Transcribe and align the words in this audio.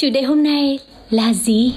Chủ 0.00 0.10
đề 0.10 0.22
hôm 0.22 0.42
nay 0.42 0.78
là 1.10 1.32
gì 1.32 1.74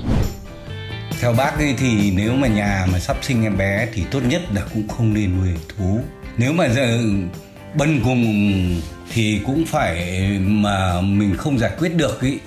Theo 1.20 1.34
bác 1.34 1.58
ấy 1.58 1.76
thì 1.78 2.12
nếu 2.12 2.34
mà 2.34 2.48
nhà 2.48 2.88
mà 2.92 3.00
sắp 3.00 3.18
sinh 3.22 3.44
em 3.44 3.58
bé 3.58 3.88
thì 3.94 4.04
tốt 4.12 4.20
nhất 4.28 4.42
là 4.54 4.62
cũng 4.74 4.88
không 4.88 5.14
nên 5.14 5.38
nuôi 5.38 5.50
thú. 5.78 6.00
Nếu 6.38 6.54
mà 6.54 6.70
giờ 6.70 7.00
bần 7.76 8.02
cùng 8.04 8.82
thì 9.14 9.40
cũng 9.46 9.66
phải 9.66 10.20
mà 10.40 11.02
mình 11.02 11.36
không 11.38 11.60
giải 11.60 11.72
quyết 11.78 11.96
được 11.96 12.22
ý, 12.22 12.38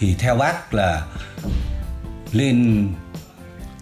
thì 0.00 0.14
theo 0.18 0.36
bác 0.36 0.74
là 0.74 1.02
lên 2.32 2.88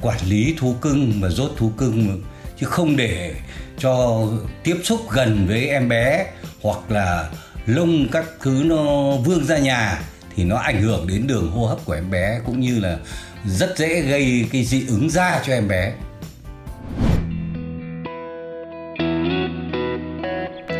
quản 0.01 0.19
lý 0.29 0.55
thú 0.59 0.75
cưng 0.81 1.13
và 1.21 1.29
rốt 1.29 1.53
thú 1.57 1.73
cưng 1.77 2.23
chứ 2.61 2.67
không 2.67 2.97
để 2.97 3.35
cho 3.79 4.27
tiếp 4.65 4.77
xúc 4.85 5.01
gần 5.11 5.47
với 5.49 5.69
em 5.69 5.89
bé 5.89 6.27
hoặc 6.63 6.91
là 6.91 7.31
lông 7.67 8.09
các 8.13 8.25
thứ 8.41 8.63
nó 8.65 9.11
vương 9.17 9.45
ra 9.45 9.59
nhà 9.59 10.03
thì 10.37 10.45
nó 10.45 10.57
ảnh 10.57 10.83
hưởng 10.83 11.07
đến 11.07 11.27
đường 11.27 11.51
hô 11.51 11.67
hấp 11.67 11.85
của 11.85 11.93
em 11.93 12.11
bé 12.11 12.41
cũng 12.47 12.61
như 12.61 12.81
là 12.81 12.99
rất 13.45 13.79
dễ 13.79 14.01
gây 14.01 14.49
cái 14.53 14.65
dị 14.65 14.87
ứng 14.89 15.11
da 15.11 15.43
cho 15.47 15.53
em 15.53 15.69
bé. 15.69 15.93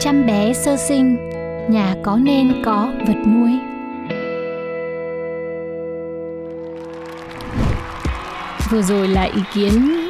Chăm 0.01 0.27
bé 0.27 0.53
sơ 0.53 0.77
sinh, 0.77 1.31
nhà 1.71 1.95
có 2.03 2.17
nên 2.17 2.63
có 2.65 2.93
vật 3.07 3.17
nuôi. 3.27 3.51
Vừa 8.71 8.83
rồi 8.83 9.09
là 9.09 9.23
ý 9.23 9.41
kiến 9.55 10.04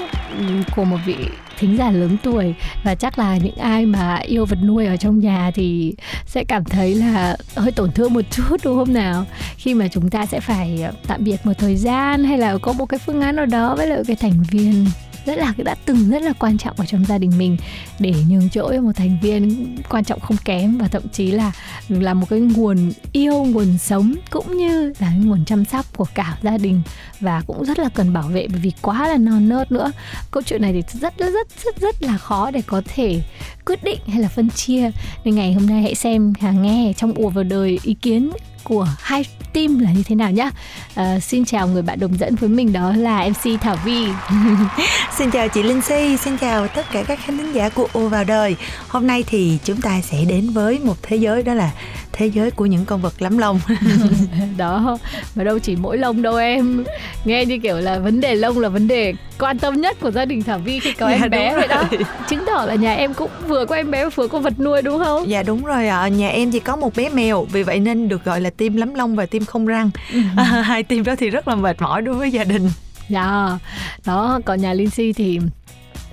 của 0.77 0.85
một 0.85 0.99
vị 1.07 1.17
thính 1.59 1.77
giả 1.77 1.91
lớn 1.91 2.17
tuổi. 2.23 2.55
Và 2.85 2.95
chắc 2.95 3.19
là 3.19 3.37
những 3.37 3.57
ai 3.57 3.87
mà 3.87 4.17
yêu 4.17 4.47
vật 4.47 4.59
nuôi 4.65 4.87
ở 4.87 4.97
trong 4.97 5.19
nhà 5.19 5.51
thì 5.55 5.95
sẽ 6.27 6.45
cảm 6.45 6.65
thấy 6.65 6.95
là 6.95 7.37
hơi 7.57 7.73
tổn 7.73 7.93
thương 7.93 8.15
một 8.15 8.25
chút, 8.31 8.57
đúng 8.65 8.77
không 8.77 8.95
nào? 8.95 9.27
Khi 9.57 9.75
mà 9.75 9.89
chúng 9.89 10.11
ta 10.11 10.27
sẽ 10.27 10.41
phải 10.41 10.85
tạm 11.07 11.25
biệt 11.25 11.47
một 11.47 11.53
thời 11.59 11.77
gian 11.77 12.25
hay 12.25 12.39
là 12.39 12.59
có 12.59 12.73
một 12.73 12.87
cái 12.87 13.01
phương 13.07 13.21
án 13.21 13.37
nào 13.37 13.47
đó 13.47 13.75
với 13.77 13.87
lại 13.87 14.03
cái 14.07 14.17
thành 14.17 14.43
viên 14.51 14.87
rất 15.27 15.39
là, 15.39 15.55
đã 15.57 15.75
từng 15.85 16.11
rất 16.11 16.23
là 16.23 16.33
quan 16.33 16.59
trọng 16.59 16.77
ở 16.77 16.87
trong 16.87 17.05
gia 17.05 17.19
đình 17.19 17.33
mình. 17.39 17.57
Để 17.99 18.15
nhường 18.29 18.49
chỗ 18.51 18.73
cho 18.73 18.81
một 18.81 18.93
thành 18.95 19.19
viên 19.23 19.67
quan 19.89 20.05
trọng 20.05 20.21
không 20.21 20.37
kém 20.45 20.79
và 20.79 20.89
thậm 20.89 21.03
chí 21.13 21.31
là 21.31 21.53
là 21.89 22.15
một 22.15 22.27
cái 22.31 22.41
nguồn 22.41 22.93
yêu, 23.13 23.35
nguồn 23.35 23.79
sống 23.79 24.15
cũng 24.31 24.57
như 24.57 24.87
là 24.87 24.95
cái 24.99 25.19
nguồn 25.19 25.45
chăm 25.45 25.65
sóc 25.65 25.97
của 25.97 26.07
cả 26.15 26.39
gia 26.43 26.59
đình. 26.59 26.83
Và 27.21 27.43
cũng 27.47 27.65
rất 27.65 27.79
là 27.79 27.89
cần 27.89 28.13
bảo 28.13 28.29
vệ 28.29 28.47
bởi 28.49 28.61
vì 28.61 28.73
quá 28.83 29.09
là 29.09 29.17
non 29.17 29.49
nớt 29.49 29.73
nữa. 29.73 29.93
Câu 30.31 30.43
chuyện 30.43 30.63
này 30.63 30.73
thì 30.73 30.83
rất 31.01 31.19
rất 31.19 31.33
rất 31.33 31.49
rất 31.65 31.81
rất 31.81 32.03
là 32.03 32.19
khó 32.19 32.51
để 32.51 32.63
có 32.67 32.83
thể 32.95 33.23
quyết 33.67 33.85
định 33.85 33.99
hay 34.07 34.21
là 34.21 34.29
phân 34.29 34.51
chia. 34.51 34.91
Nên 35.25 35.35
ngày 35.35 35.53
hôm 35.53 35.67
nay 35.67 35.83
hãy 35.83 35.95
xem 35.95 36.33
và 36.41 36.51
nghe 36.51 36.93
trong 36.97 37.13
ùa 37.13 37.29
vào 37.29 37.45
đời 37.45 37.79
ý 37.83 37.95
kiến 37.95 38.31
của 38.65 38.89
hai 39.01 39.25
team 39.53 39.79
là 39.79 39.93
như 39.93 40.03
thế 40.03 40.15
nào 40.15 40.31
nhá 40.31 40.51
à, 40.95 41.21
xin 41.21 41.45
chào 41.45 41.69
người 41.69 41.83
bạn 41.83 42.01
đồng 42.01 42.19
dẫn 42.19 42.35
với 42.35 42.49
mình 42.49 42.73
đó 42.73 42.93
là 42.97 43.29
mc 43.29 43.61
thảo 43.61 43.77
vi 43.85 44.07
Xin 45.19 45.31
chào 45.31 45.49
chị 45.49 45.63
Linh 45.63 45.83
Si, 45.83 46.17
xin 46.17 46.37
chào 46.37 46.69
tất 46.69 46.87
cả 46.93 47.03
các 47.03 47.19
khán 47.25 47.39
thính 47.39 47.53
giả 47.53 47.69
của 47.69 47.89
Ô 47.93 48.09
vào 48.09 48.25
đời. 48.25 48.57
Hôm 48.89 49.07
nay 49.07 49.25
thì 49.27 49.59
chúng 49.65 49.81
ta 49.81 50.01
sẽ 50.01 50.25
đến 50.25 50.51
với 50.51 50.79
một 50.79 50.97
thế 51.03 51.17
giới 51.17 51.43
đó 51.43 51.55
là 51.55 51.71
thế 52.13 52.27
giới 52.27 52.51
của 52.51 52.67
những 52.67 52.85
con 52.85 53.03
vật 53.03 53.23
lắm 53.23 53.39
lông. 53.39 53.61
đó 54.57 54.99
mà 55.35 55.45
đâu 55.45 55.59
chỉ 55.59 55.77
mỗi 55.77 55.99
lông 55.99 56.23
đâu 56.23 56.37
em 56.37 56.85
nghe 57.25 57.45
như 57.45 57.59
kiểu 57.59 57.77
là 57.77 57.99
vấn 57.99 58.21
đề 58.21 58.35
lông 58.35 58.59
là 58.59 58.69
vấn 58.69 58.89
đề 58.89 59.15
quan 59.39 59.59
tâm 59.59 59.81
nhất 59.81 59.97
của 60.01 60.11
gia 60.11 60.25
đình 60.25 60.43
thảo 60.43 60.59
vi 60.59 60.81
khi 60.81 60.93
có 60.93 61.09
Dạ, 61.11 61.17
em 61.23 61.31
bé 61.31 61.55
vậy 61.55 61.69
đó. 61.69 61.85
chứng 62.29 62.45
tỏ 62.47 62.65
là 62.67 62.75
nhà 62.75 62.95
em 62.95 63.15
cũng 63.15 63.31
vừa 63.47 63.65
có 63.67 63.75
em 63.77 63.91
bé 63.91 64.09
vừa 64.09 64.29
có 64.29 64.39
vật 64.39 64.61
nuôi 64.61 64.83
đúng 64.83 65.05
không? 65.05 65.29
Dạ 65.29 65.43
đúng 65.43 65.65
rồi 65.65 65.89
ạ, 65.89 66.09
nhà 66.09 66.29
em 66.29 66.51
chỉ 66.51 66.61
có 66.61 66.77
một 66.77 66.97
bé 66.97 67.09
mèo, 67.09 67.45
vì 67.53 67.63
vậy 67.63 67.81
nên 67.81 68.09
được 68.09 68.25
gọi 68.25 68.41
là 68.41 68.51
tim 68.51 68.77
lắm 68.77 68.95
lông 68.95 69.17
và 69.17 69.27
tim 69.27 69.45
không 69.45 69.67
răng. 69.67 69.91
À, 70.37 70.45
hai 70.67 70.83
tim 70.83 71.05
đó 71.05 71.15
thì 71.19 71.31
rất 71.31 71.49
là 71.49 71.55
mệt 71.55 71.83
mỏi 71.83 72.03
đối 72.03 72.15
với 72.15 72.31
gia 72.31 72.45
đình. 72.45 72.71
Dạ, 73.09 73.59
đó 74.05 74.41
còn 74.45 74.61
nhà 74.61 74.73
Linh 74.73 74.91
Si 74.91 75.13
thì 75.13 75.39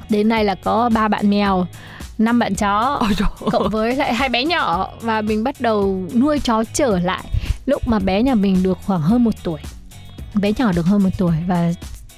đến 0.10 0.30
nay 0.30 0.46
là 0.46 0.56
có 0.56 0.90
ba 0.94 1.08
bạn 1.08 1.30
mèo 1.30 1.68
năm 2.18 2.40
bạn 2.40 2.56
chó 2.56 2.98
Ôi 3.02 3.10
cộng 3.52 3.70
với 3.70 3.96
lại 3.96 4.14
hai 4.14 4.30
bé 4.30 4.44
nhỏ. 4.46 4.90
Và 5.02 5.22
mình 5.22 5.44
bắt 5.44 5.56
đầu 5.62 6.04
nuôi 6.14 6.40
chó 6.40 6.64
trở 6.74 7.00
lại 7.00 7.24
lúc 7.66 7.88
mà 7.88 8.00
bé 8.00 8.22
nhà 8.22 8.36
mình 8.36 8.64
được 8.64 8.78
khoảng 8.86 9.02
hơn 9.02 9.24
một 9.24 9.32
tuổi. 9.44 9.60
Bé 10.42 10.52
nhỏ 10.58 10.72
được 10.76 10.86
hơn 10.86 11.04
một 11.04 11.10
tuổi 11.18 11.34
và 11.48 11.72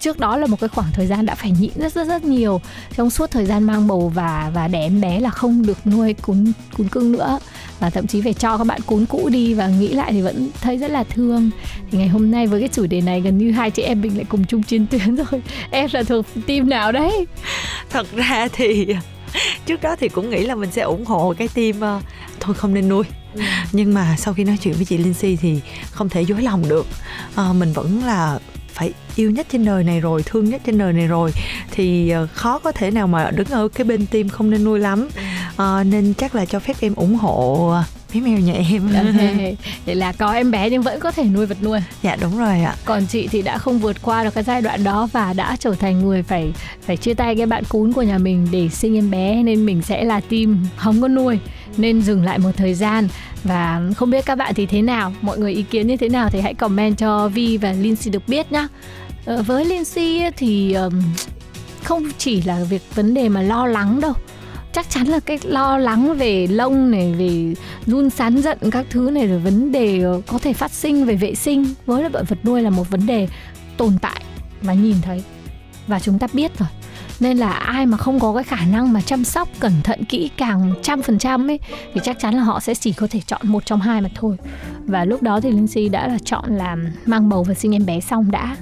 trước 0.04 0.20
đó 0.20 0.38
là 0.38 0.48
một 0.48 0.60
cái 0.60 0.68
khoảng 0.68 0.92
thời 0.94 1.08
gian 1.08 1.26
đã 1.26 1.36
phải 1.36 1.52
nhịn 1.52 1.72
rất 1.76 1.94
rất 1.94 2.08
rất 2.08 2.24
nhiều. 2.24 2.62
Trong 2.96 3.10
suốt 3.10 3.32
thời 3.32 3.46
gian 3.46 3.64
mang 3.64 3.88
bầu 3.88 4.12
và 4.16 4.52
và 4.54 4.68
đẻ 4.68 4.80
em 4.80 5.02
bé 5.02 5.20
là 5.20 5.30
không 5.30 5.66
được 5.66 5.88
nuôi 5.88 6.14
cún 6.14 6.52
cún 6.78 6.88
cưng 6.88 7.12
nữa. 7.12 7.40
Và 7.80 7.90
thậm 7.90 8.08
chí 8.08 8.22
phải 8.22 8.34
cho 8.34 8.58
các 8.58 8.64
bạn 8.64 8.82
cún 8.86 9.06
cũ 9.06 9.30
đi 9.30 9.54
và 9.54 9.68
nghĩ 9.68 9.88
lại 9.88 10.12
thì 10.12 10.22
vẫn 10.22 10.50
thấy 10.62 10.78
rất 10.78 10.92
là 10.92 11.04
thương. 11.04 11.50
Thì 11.92 11.98
ngày 11.98 12.08
hôm 12.08 12.32
nay 12.32 12.48
với 12.48 12.60
cái 12.60 12.70
chủ 12.70 12.86
đề 12.86 13.02
này 13.02 13.22
gần 13.22 13.38
như 13.38 13.52
hai 13.52 13.72
chị 13.72 13.82
em 13.82 14.02
mình 14.02 14.16
lại 14.16 14.26
cùng 14.30 14.46
chung 14.46 14.64
chiến 14.64 14.88
tuyến 14.88 15.16
rồi. 15.32 15.42
Em 15.72 15.90
là 15.94 16.04
thuộc 16.04 16.26
team 16.48 16.70
nào 16.70 16.92
đấy? 16.92 17.26
Thật 17.90 18.08
ra 18.16 18.48
thì 18.54 18.88
trước 19.66 19.82
đó 19.82 19.96
thì 20.00 20.10
cũng 20.10 20.30
nghĩ 20.30 20.44
là 20.44 20.56
mình 20.56 20.72
sẽ 20.72 20.82
ủng 20.82 21.06
hộ 21.06 21.34
cái 21.38 21.48
team 21.48 21.82
ờ, 21.82 22.02
thôi 22.40 22.56
không 22.56 22.74
nên 22.74 22.90
nuôi. 22.90 23.04
Nhưng 23.72 23.94
mà 23.94 24.16
sau 24.18 24.34
khi 24.34 24.44
nói 24.44 24.58
chuyện 24.62 24.74
với 24.74 24.86
chị 24.86 24.98
Linh 24.98 25.14
Si 25.14 25.36
thì 25.36 25.60
không 25.92 26.10
thể 26.10 26.22
dối 26.22 26.42
lòng 26.42 26.70
được. 26.70 26.86
Ờ, 27.36 27.54
mình 27.54 27.74
vẫn 27.74 28.02
là 28.06 28.40
yêu 29.16 29.32
nhất 29.32 29.48
trên 29.52 29.66
đời 29.66 29.84
này 29.84 30.00
rồi 30.00 30.24
thương 30.26 30.50
nhất 30.50 30.62
trên 30.66 30.78
đời 30.78 30.94
này 30.94 31.08
rồi 31.08 31.32
thì 31.72 32.10
ờ, 32.10 32.28
khó 32.34 32.60
có 32.60 32.72
thể 32.72 32.92
nào 32.92 33.08
mà 33.08 33.32
đứng 33.32 33.48
ở 33.48 33.68
cái 33.68 33.86
bên 33.86 34.06
team 34.06 34.30
không 34.30 34.50
nên 34.50 34.64
nuôi 34.64 34.80
lắm. 34.80 35.10
Ờ, 35.56 35.84
nên 35.84 36.14
chắc 36.14 36.36
là 36.36 36.46
cho 36.46 36.60
phép 36.60 36.76
em 36.80 36.96
ủng 36.96 37.16
hộ 37.16 37.70
ờ, 37.70 37.84
bé 38.14 38.22
mèo 38.22 38.40
nhà 38.40 38.54
em. 38.54 38.90
Để 39.86 39.96
là 39.96 40.12
có 40.12 40.32
em 40.32 40.52
bé 40.52 40.70
nhưng 40.70 40.82
vẫn 40.82 41.00
có 41.00 41.12
thể 41.12 41.24
nuôi 41.24 41.46
vật 41.46 41.58
nuôi. 41.64 41.80
Dạ 42.04 42.16
đúng 42.22 42.38
rồi 42.38 42.62
ạ. 42.62 42.76
Còn 42.86 43.06
chị 43.06 43.28
thì 43.28 43.42
đã 43.42 43.58
không 43.58 43.80
vượt 43.80 44.02
qua 44.02 44.24
được 44.24 44.34
cái 44.34 44.44
giai 44.44 44.62
đoạn 44.62 44.84
đó 44.84 45.08
và 45.12 45.34
đã 45.34 45.56
trở 45.60 45.76
thành 45.80 46.02
người 46.02 46.24
phải 46.24 46.54
phải 46.82 46.98
chia 46.98 47.14
tay 47.14 47.36
cái 47.36 47.46
bạn 47.46 47.64
cún 47.70 47.94
của 47.94 48.02
nhà 48.02 48.18
mình 48.18 48.48
để 48.52 48.70
sinh 48.70 48.96
em 48.98 49.12
bé 49.12 49.44
nên 49.44 49.66
mình 49.66 49.82
sẽ 49.82 50.04
là 50.04 50.20
team 50.20 50.66
không 50.76 51.02
có 51.02 51.08
nuôi 51.08 51.40
nên 51.78 52.02
dừng 52.02 52.24
lại 52.24 52.40
một 52.40 52.52
thời 52.58 52.74
gian. 52.74 53.08
Và 53.44 53.82
không 53.98 54.10
biết 54.10 54.26
các 54.26 54.36
bạn 54.36 54.54
thì 54.56 54.66
thế 54.66 54.82
nào 54.82 55.14
mọi 55.22 55.38
người 55.38 55.54
ý 55.54 55.64
kiến 55.64 55.88
như 55.88 55.98
thế 55.98 56.10
nào 56.10 56.30
thì 56.30 56.42
hãy 56.42 56.54
comment 56.54 56.98
cho 56.98 57.28
Vi 57.28 57.58
và 57.58 57.72
Lindsay 57.72 58.12
được 58.12 58.28
biết 58.28 58.52
nhá. 58.52 58.60
ờ, 58.62 58.68
Ờ, 59.26 59.44
với 59.44 59.66
Lindsay 59.66 60.20
si 60.20 60.30
thì 60.38 60.78
không 61.84 62.04
chỉ 62.18 62.42
là 62.42 62.64
việc 62.64 62.82
vấn 62.96 63.14
đề 63.14 63.30
mà 63.30 63.42
lo 63.42 63.68
lắng 63.68 64.00
đâu. 64.02 64.14
Chắc 64.74 64.90
chắn 64.90 65.08
là 65.08 65.20
cái 65.20 65.40
lo 65.44 65.78
lắng 65.78 66.18
về 66.18 66.48
lông 66.48 66.92
này, 66.92 67.14
về 67.14 67.54
run 67.86 68.10
sán 68.10 68.42
giận 68.42 68.58
các 68.72 68.86
thứ 68.90 69.10
này, 69.14 69.28
rồi 69.28 69.40
vấn 69.40 69.72
đề 69.72 70.02
ờ, 70.02 70.22
có 70.28 70.38
thể 70.38 70.54
phát 70.54 70.72
sinh 70.72 71.06
về 71.06 71.16
vệ 71.16 71.36
sinh 71.36 71.66
với 71.86 72.02
lại 72.02 72.12
động 72.14 72.26
vật 72.28 72.38
nuôi 72.44 72.62
là 72.62 72.70
một 72.70 72.90
vấn 72.90 73.06
đề 73.06 73.28
tồn 73.78 73.98
tại 74.02 74.24
và 74.62 74.74
nhìn 74.74 74.96
thấy. 75.02 75.24
Và 75.88 76.00
chúng 76.00 76.20
ta 76.20 76.28
biết 76.34 76.60
rồi 76.60 76.70
nên 77.24 77.38
là 77.38 77.52
ai 77.52 77.86
mà 77.86 77.98
không 77.98 78.20
có 78.20 78.34
cái 78.34 78.44
khả 78.44 78.66
năng 78.72 78.94
mà 78.94 79.02
chăm 79.02 79.24
sóc 79.24 79.48
cẩn 79.60 79.72
thận 79.84 80.04
kỹ 80.04 80.30
càng 80.38 80.74
trăm 80.82 81.02
phần 81.02 81.20
trăm 81.20 81.50
ấy 81.50 81.60
thì 81.94 82.02
chắc 82.04 82.20
chắn 82.20 82.36
là 82.36 82.44
họ 82.44 82.60
sẽ 82.60 82.76
chỉ 82.76 82.94
có 82.94 83.08
thể 83.12 83.20
chọn 83.28 83.42
một 83.44 83.66
trong 83.66 83.80
hai 83.80 84.02
mà 84.02 84.10
thôi. 84.16 84.38
Và 84.86 85.06
lúc 85.06 85.22
đó 85.22 85.40
thì 85.40 85.52
Linh 85.52 85.68
Si 85.68 85.90
đã 85.90 86.08
là 86.08 86.18
chọn 86.26 86.58
là 86.58 86.78
mang 87.06 87.30
bầu 87.30 87.44
và 87.44 87.54
sinh 87.54 87.76
em 87.76 87.86
bé 87.86 88.00
xong 88.00 88.32
đã. 88.32 88.56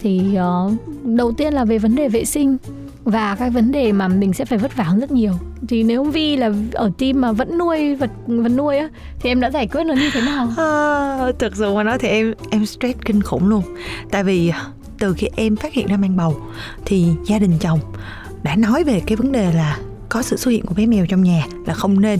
Thì 0.00 0.38
uh, 0.66 0.72
đầu 1.04 1.32
tiên 1.32 1.54
là 1.54 1.64
về 1.64 1.78
vấn 1.78 1.96
đề 1.96 2.08
vệ 2.08 2.24
sinh 2.24 2.56
và 3.04 3.34
cái 3.34 3.50
vấn 3.50 3.72
đề 3.72 3.92
mà 3.92 4.08
mình 4.08 4.32
sẽ 4.32 4.44
phải 4.44 4.58
vất 4.58 4.76
vả 4.76 4.84
hơn 4.84 5.00
rất 5.00 5.10
nhiều. 5.10 5.32
Thì 5.68 5.82
nếu 5.82 6.04
Vi 6.04 6.36
là 6.36 6.50
ở 6.72 6.90
team 6.98 7.20
mà 7.20 7.32
vẫn 7.32 7.58
nuôi 7.58 7.94
vật 7.94 8.10
vật 8.26 8.48
nuôi 8.48 8.78
á 8.78 8.88
thì 9.20 9.30
em 9.30 9.40
đã 9.40 9.50
giải 9.50 9.66
quyết 9.66 9.84
nó 9.84 9.94
như 9.94 10.10
thế 10.12 10.20
nào? 10.20 10.48
À, 10.56 11.32
thực 11.38 11.56
sự 11.56 11.74
mà 11.74 11.82
nói 11.82 11.98
thì 11.98 12.08
em 12.08 12.34
em 12.50 12.66
stress 12.66 12.98
kinh 13.04 13.22
khủng 13.22 13.48
luôn. 13.48 13.62
Tại 14.10 14.24
vì 14.24 14.52
từ 14.98 15.14
khi 15.18 15.28
em 15.36 15.56
phát 15.56 15.72
hiện 15.72 15.86
ra 15.86 15.96
mang 15.96 16.16
bầu 16.16 16.40
thì 16.84 17.06
gia 17.26 17.38
đình 17.38 17.58
chồng 17.60 17.80
đã 18.42 18.56
nói 18.56 18.84
về 18.84 19.02
cái 19.06 19.16
vấn 19.16 19.32
đề 19.32 19.52
là 19.52 19.78
có 20.08 20.22
sự 20.22 20.36
xuất 20.36 20.50
hiện 20.50 20.66
của 20.66 20.74
bé 20.74 20.86
mèo 20.86 21.06
trong 21.06 21.22
nhà 21.22 21.46
là 21.66 21.74
không 21.74 22.00
nên. 22.00 22.18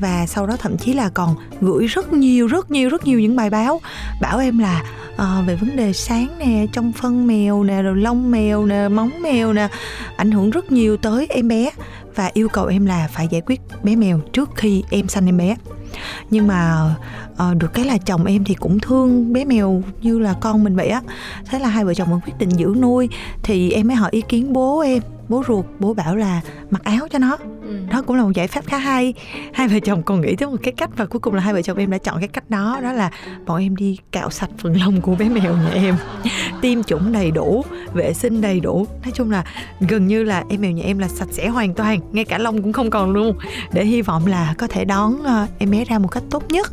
Và 0.00 0.26
sau 0.26 0.46
đó 0.46 0.56
thậm 0.56 0.76
chí 0.76 0.92
là 0.92 1.08
còn 1.08 1.36
gửi 1.60 1.86
rất 1.86 2.12
nhiều 2.12 2.46
rất 2.46 2.70
nhiều 2.70 2.88
rất 2.88 3.06
nhiều 3.06 3.20
những 3.20 3.36
bài 3.36 3.50
báo 3.50 3.80
bảo 4.20 4.38
em 4.38 4.58
là 4.58 4.82
à, 5.16 5.42
về 5.46 5.56
vấn 5.56 5.76
đề 5.76 5.92
sáng 5.92 6.28
nè 6.38 6.66
trong 6.72 6.92
phân 6.92 7.26
mèo 7.26 7.64
nè 7.64 7.82
rồi 7.82 7.96
lông 7.96 8.30
mèo 8.30 8.66
nè 8.66 8.88
móng 8.88 9.22
mèo 9.22 9.52
nè 9.52 9.68
ảnh 10.16 10.30
hưởng 10.30 10.50
rất 10.50 10.72
nhiều 10.72 10.96
tới 10.96 11.26
em 11.30 11.48
bé. 11.48 11.70
Và 12.14 12.30
yêu 12.32 12.48
cầu 12.48 12.66
em 12.66 12.86
là 12.86 13.08
phải 13.12 13.28
giải 13.30 13.42
quyết 13.46 13.60
bé 13.82 13.96
mèo 13.96 14.20
trước 14.32 14.50
khi 14.56 14.82
em 14.90 15.08
sanh 15.08 15.26
em 15.26 15.36
bé 15.36 15.56
nhưng 16.30 16.46
mà 16.46 16.94
uh, 17.32 17.56
được 17.56 17.74
cái 17.74 17.84
là 17.84 17.98
chồng 17.98 18.24
em 18.24 18.44
thì 18.44 18.54
cũng 18.54 18.80
thương 18.80 19.32
bé 19.32 19.44
mèo 19.44 19.82
như 20.02 20.18
là 20.18 20.34
con 20.40 20.64
mình 20.64 20.76
vậy 20.76 20.88
á. 20.88 21.02
Thế 21.46 21.58
là 21.58 21.68
hai 21.68 21.84
vợ 21.84 21.94
chồng 21.94 22.10
mình 22.10 22.20
quyết 22.26 22.38
định 22.38 22.48
giữ 22.48 22.74
nuôi 22.80 23.08
thì 23.42 23.70
em 23.70 23.86
mới 23.86 23.96
hỏi 23.96 24.10
ý 24.12 24.22
kiến 24.28 24.52
bố 24.52 24.80
em 24.80 25.02
bố 25.28 25.42
ruột 25.48 25.64
bố 25.78 25.94
bảo 25.94 26.16
là 26.16 26.40
mặc 26.70 26.84
áo 26.84 27.08
cho 27.10 27.18
nó. 27.18 27.36
Ừ. 27.62 27.78
đó 27.90 28.02
cũng 28.02 28.16
là 28.16 28.22
một 28.22 28.30
giải 28.34 28.48
pháp 28.48 28.66
khá 28.66 28.78
hay. 28.78 29.14
Hai 29.52 29.68
vợ 29.68 29.78
chồng 29.84 30.02
còn 30.02 30.20
nghĩ 30.20 30.36
tới 30.36 30.48
một 30.48 30.56
cái 30.62 30.72
cách 30.76 30.90
và 30.96 31.06
cuối 31.06 31.20
cùng 31.20 31.34
là 31.34 31.40
hai 31.40 31.54
vợ 31.54 31.62
chồng 31.62 31.78
em 31.78 31.90
đã 31.90 31.98
chọn 31.98 32.18
cái 32.18 32.28
cách 32.28 32.50
đó 32.50 32.80
đó 32.82 32.92
là 32.92 33.10
bọn 33.46 33.62
em 33.62 33.76
đi 33.76 33.98
cạo 34.10 34.30
sạch 34.30 34.50
phần 34.58 34.76
lông 34.80 35.00
của 35.00 35.14
bé 35.14 35.28
mèo 35.28 35.56
nhà 35.56 35.70
em. 35.74 35.96
Tiêm 36.60 36.82
chủng 36.82 37.12
đầy 37.12 37.30
đủ 37.30 37.64
vệ 37.94 38.14
sinh 38.14 38.40
đầy 38.40 38.60
đủ. 38.60 38.86
Nói 39.02 39.12
chung 39.14 39.30
là 39.30 39.44
gần 39.80 40.06
như 40.06 40.22
là 40.22 40.44
em 40.48 40.60
mèo 40.60 40.70
nhà 40.70 40.84
em 40.84 40.98
là 40.98 41.08
sạch 41.08 41.28
sẽ 41.30 41.48
hoàn 41.48 41.74
toàn 41.74 42.00
ngay 42.12 42.24
cả 42.24 42.38
lông 42.38 42.62
cũng 42.62 42.72
không 42.72 42.90
còn 42.90 43.10
luôn. 43.10 43.38
Để 43.72 43.84
hy 43.84 44.02
vọng 44.02 44.26
là 44.26 44.54
có 44.58 44.66
thể 44.66 44.84
đón 44.84 45.14
uh, 45.14 45.50
em 45.58 45.70
bé 45.70 45.84
ra 45.84 45.98
một 45.98 46.08
cách 46.08 46.22
tốt 46.30 46.50
nhất 46.50 46.72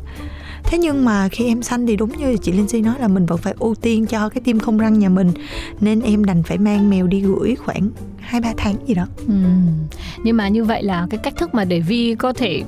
thế 0.63 0.77
nhưng 0.77 1.05
mà 1.05 1.27
khi 1.27 1.47
em 1.47 1.63
sanh 1.63 1.87
thì 1.87 1.95
đúng 1.95 2.17
như 2.17 2.37
chị 2.37 2.51
linh 2.51 2.67
si 2.67 2.81
nói 2.81 2.95
là 2.99 3.07
mình 3.07 3.25
vẫn 3.25 3.37
phải 3.37 3.53
ưu 3.59 3.75
tiên 3.75 4.05
cho 4.05 4.29
cái 4.29 4.41
tim 4.43 4.59
không 4.59 4.77
răng 4.77 4.99
nhà 4.99 5.09
mình. 5.09 5.31
Nên 5.81 6.01
em 6.01 6.25
đành 6.25 6.43
phải 6.43 6.57
mang 6.57 6.89
mèo 6.89 7.07
đi 7.07 7.21
gửi 7.21 7.55
khoảng 7.55 7.89
hai 8.19 8.41
ba 8.41 8.53
tháng 8.57 8.75
gì 8.87 8.93
đó. 8.93 9.05
Ừ. 9.27 9.33
nhưng 10.23 10.37
mà 10.37 10.47
như 10.47 10.63
vậy 10.63 10.83
là 10.83 11.07
cái 11.09 11.17
cách 11.23 11.33
thức 11.37 11.55
mà 11.55 11.65
để 11.65 11.79
vi 11.79 12.15
có 12.15 12.33
thể 12.33 12.63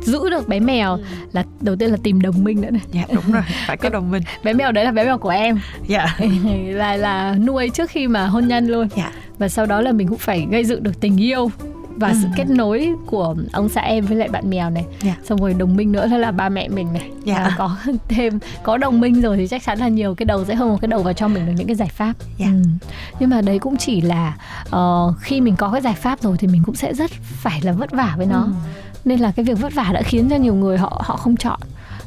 giữ 0.00 0.30
được 0.30 0.48
bé 0.48 0.60
mèo 0.60 0.92
ừ. 0.92 1.02
là 1.32 1.44
đầu 1.60 1.76
tiên 1.76 1.90
là 1.90 1.96
tìm 2.02 2.20
đồng 2.20 2.44
minh 2.44 2.60
nữa 2.60 2.70
này 2.70 2.82
dạ 2.92 3.02
đúng 3.14 3.32
rồi 3.32 3.42
phải 3.66 3.76
có 3.76 3.88
đồng 3.88 4.10
minh. 4.10 4.22
Bé 4.44 4.52
mèo 4.52 4.72
đấy 4.72 4.84
là 4.84 4.92
bé 4.92 5.04
mèo 5.04 5.18
của 5.18 5.28
em. 5.28 5.60
Dạ. 5.86 6.18
Là 6.68 6.96
là 6.96 7.34
nuôi 7.34 7.68
trước 7.68 7.90
khi 7.90 8.08
mà 8.08 8.26
hôn 8.26 8.48
nhân 8.48 8.66
luôn. 8.66 8.88
Dạ. 8.96 9.12
Và 9.38 9.48
sau 9.48 9.66
đó 9.66 9.80
là 9.80 9.92
mình 9.92 10.08
cũng 10.08 10.18
phải 10.18 10.46
gây 10.50 10.64
dựng 10.64 10.82
được 10.82 11.00
tình 11.00 11.16
yêu 11.16 11.50
và 11.98 12.08
ừ. 12.08 12.16
sự 12.22 12.28
kết 12.36 12.50
nối 12.50 12.94
của 13.06 13.34
ông 13.52 13.68
xã 13.68 13.80
em 13.80 14.06
với 14.06 14.16
lại 14.16 14.28
bạn 14.28 14.50
mèo 14.50 14.70
này 14.70 14.84
yeah. 15.02 15.02
Dạ. 15.02 15.24
xong 15.24 15.40
rồi 15.40 15.54
đồng 15.54 15.76
minh 15.76 15.92
nữa 15.92 16.06
là 16.06 16.30
ba 16.30 16.48
mẹ 16.48 16.68
mình 16.68 16.92
này 16.92 17.02
yeah. 17.02 17.38
Dạ. 17.38 17.44
và 17.44 17.54
có 17.58 17.76
thêm 18.08 18.38
có 18.62 18.76
đồng 18.76 19.00
minh 19.00 19.20
rồi 19.20 19.36
thì 19.36 19.46
chắc 19.46 19.62
chắn 19.64 19.78
là 19.78 19.88
nhiều 19.88 20.14
cái 20.14 20.26
đầu 20.26 20.44
sẽ 20.44 20.54
hơn 20.54 20.68
một 20.68 20.78
cái 20.80 20.88
đầu 20.88 21.02
vào 21.02 21.12
cho 21.12 21.28
mình 21.28 21.46
được 21.46 21.52
những 21.56 21.66
cái 21.66 21.76
giải 21.76 21.88
pháp 21.88 22.14
yeah. 22.38 22.38
Dạ. 22.38 22.46
ừ. 22.46 22.88
nhưng 23.20 23.30
mà 23.30 23.40
đấy 23.40 23.58
cũng 23.58 23.76
chỉ 23.76 24.00
là 24.00 24.36
uh, 24.76 25.14
khi 25.20 25.40
mình 25.40 25.56
có 25.56 25.70
cái 25.70 25.80
giải 25.80 25.94
pháp 25.94 26.20
rồi 26.20 26.36
thì 26.38 26.46
mình 26.46 26.62
cũng 26.66 26.74
sẽ 26.74 26.94
rất 26.94 27.10
phải 27.22 27.60
là 27.62 27.72
vất 27.72 27.90
vả 27.90 28.14
với 28.16 28.26
nó 28.26 28.42
ừ. 28.42 28.50
nên 29.04 29.20
là 29.20 29.32
cái 29.32 29.44
việc 29.44 29.58
vất 29.60 29.74
vả 29.74 29.90
đã 29.94 30.02
khiến 30.02 30.28
cho 30.30 30.36
nhiều 30.36 30.54
người 30.54 30.78
họ 30.78 31.02
họ 31.04 31.16
không 31.16 31.36
chọn 31.36 31.60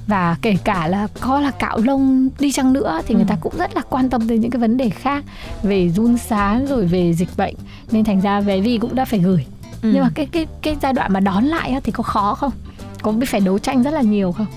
và 0.08 0.36
kể 0.42 0.56
cả 0.64 0.88
là 0.88 1.08
có 1.20 1.40
là 1.40 1.52
cạo 1.52 1.78
lông 1.78 2.30
đi 2.40 2.52
chăng 2.52 2.74
nữa 2.74 3.02
thì 3.08 3.16
người 3.16 3.26
ta 3.28 3.36
ừ. 3.36 3.40
cũng 3.42 3.54
rất 3.58 3.76
là 3.76 3.82
quan 3.90 4.10
tâm 4.10 4.28
đến 4.28 4.42
những 4.42 4.52
cái 4.52 4.60
vấn 4.60 4.78
đề 4.78 4.90
khác 4.90 5.24
về 5.64 5.90
run 5.90 6.18
sán 6.18 6.66
rồi 6.68 6.86
về 6.86 7.14
dịch 7.14 7.30
bệnh 7.38 7.56
nên 7.92 8.04
thành 8.04 8.22
ra 8.22 8.42
về 8.42 8.62
vi 8.62 8.78
cũng 8.78 8.96
đã 8.96 9.06
phải 9.06 9.20
gửi 9.20 9.46
ừ. 9.82 9.90
nhưng 9.94 10.02
mà 10.02 10.10
cái 10.16 10.26
cái 10.26 10.48
cái 10.62 10.78
giai 10.82 10.94
đoạn 10.94 11.14
mà 11.14 11.20
đón 11.20 11.46
lại 11.46 11.82
thì 11.84 11.92
có 11.92 12.04
khó 12.04 12.36
không? 12.36 12.52
Có 13.02 13.12
biết 13.12 13.26
phải 13.30 13.42
đấu 13.42 13.60
tranh 13.60 13.84
rất 13.84 13.92
là 13.92 14.02
nhiều 14.02 14.32
không? 14.32 14.48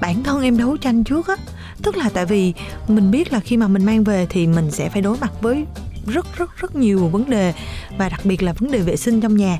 Bản 0.00 0.22
thân 0.22 0.42
em 0.42 0.58
đấu 0.58 0.76
tranh 0.76 1.04
trước 1.04 1.28
á 1.28 1.36
tức 1.82 1.96
là 1.96 2.08
tại 2.14 2.26
vì 2.26 2.52
mình 2.88 3.10
biết 3.10 3.32
là 3.32 3.40
khi 3.40 3.56
mà 3.56 3.68
mình 3.68 3.84
mang 3.84 4.04
về 4.04 4.26
thì 4.30 4.46
mình 4.46 4.70
sẽ 4.70 4.88
phải 4.88 5.02
đối 5.02 5.16
mặt 5.18 5.32
với 5.40 5.66
rất 6.06 6.36
rất 6.36 6.56
rất 6.56 6.76
nhiều 6.76 7.08
vấn 7.08 7.30
đề 7.30 7.54
và 7.98 8.08
đặc 8.08 8.20
biệt 8.24 8.42
là 8.42 8.52
vấn 8.52 8.70
đề 8.70 8.78
vệ 8.78 8.96
sinh 8.96 9.20
trong 9.20 9.36
nhà. 9.36 9.58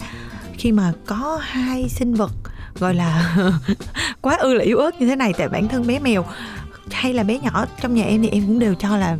Khi 0.52 0.72
mà 0.72 0.92
có 1.06 1.40
hai 1.42 1.88
sinh 1.88 2.14
vật 2.14 2.32
gọi 2.78 2.94
là 2.94 3.36
quá 4.20 4.36
ư 4.36 4.54
là 4.54 4.64
yếu 4.64 4.78
ớt 4.78 5.00
như 5.00 5.06
thế 5.06 5.16
này 5.16 5.32
tại 5.38 5.48
bản 5.48 5.68
thân 5.68 5.86
bé 5.86 5.98
mèo 5.98 6.24
hay 6.90 7.14
là 7.14 7.22
bé 7.22 7.38
nhỏ 7.38 7.66
trong 7.80 7.94
nhà 7.94 8.04
em 8.04 8.22
thì 8.22 8.28
em 8.28 8.46
cũng 8.46 8.58
đều 8.58 8.74
cho 8.74 8.96
là 8.96 9.16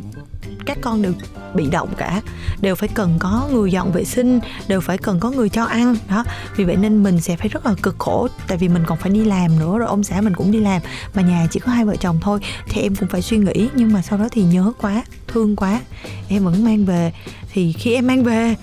các 0.65 0.77
con 0.81 1.01
đều 1.01 1.13
bị 1.53 1.69
động 1.69 1.89
cả. 1.97 2.21
Đều 2.61 2.75
phải 2.75 2.89
cần 2.89 3.15
có 3.19 3.49
người 3.51 3.71
dọn 3.71 3.91
vệ 3.91 4.03
sinh, 4.03 4.39
đều 4.67 4.81
phải 4.81 4.97
cần 4.97 5.19
có 5.19 5.31
người 5.31 5.49
cho 5.49 5.63
ăn, 5.63 5.95
đó. 6.09 6.23
Vì 6.55 6.63
vậy 6.63 6.75
nên 6.75 7.03
mình 7.03 7.21
sẽ 7.21 7.35
phải 7.35 7.47
rất 7.47 7.65
là 7.65 7.73
cực 7.81 7.95
khổ, 7.99 8.27
tại 8.47 8.57
vì 8.57 8.67
mình 8.67 8.83
còn 8.87 8.97
phải 8.97 9.11
đi 9.11 9.25
làm 9.25 9.59
nữa, 9.59 9.77
rồi 9.77 9.87
ông 9.87 10.03
xã 10.03 10.21
mình 10.21 10.33
cũng 10.35 10.51
đi 10.51 10.59
làm. 10.59 10.81
Mà 11.13 11.21
nhà 11.21 11.47
chỉ 11.51 11.59
có 11.59 11.71
hai 11.71 11.85
vợ 11.85 11.95
chồng 11.95 12.19
thôi, 12.21 12.39
thì 12.69 12.81
em 12.81 12.95
cũng 12.95 13.09
phải 13.09 13.21
suy 13.21 13.37
nghĩ, 13.37 13.69
nhưng 13.75 13.93
mà 13.93 14.01
sau 14.01 14.19
đó 14.19 14.27
thì 14.31 14.43
nhớ 14.43 14.71
quá, 14.81 15.03
thương 15.27 15.55
quá. 15.55 15.81
Em 16.27 16.43
vẫn 16.43 16.63
mang 16.63 16.85
về, 16.85 17.13
thì 17.53 17.73
khi 17.73 17.93
em 17.93 18.07
mang 18.07 18.23
về, 18.23 18.55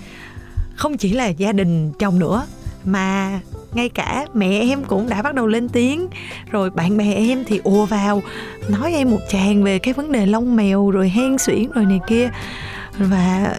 không 0.75 0.97
chỉ 0.97 1.13
là 1.13 1.27
gia 1.27 1.51
đình 1.51 1.91
chồng 1.91 2.19
nữa, 2.19 2.45
mà 2.85 3.39
ngay 3.73 3.89
cả 3.89 4.25
mẹ 4.33 4.59
em 4.59 4.83
cũng 4.83 5.09
đã 5.09 5.21
bắt 5.21 5.35
đầu 5.35 5.47
lên 5.47 5.69
tiếng. 5.69 6.07
Rồi 6.51 6.69
bạn 6.69 6.97
bè 6.97 7.13
em 7.13 7.43
thì 7.47 7.59
ùa 7.63 7.85
vào 7.85 8.21
nói 8.69 8.93
em 8.93 9.11
một 9.11 9.19
tràng 9.29 9.63
về 9.63 9.79
cái 9.79 9.93
vấn 9.93 10.11
đề 10.11 10.25
lông 10.25 10.55
mèo 10.55 10.91
rồi 10.91 11.09
hen 11.09 11.37
suyễn 11.37 11.71
rồi 11.71 11.85
này 11.85 11.99
kia. 12.07 12.29
Và 12.97 13.55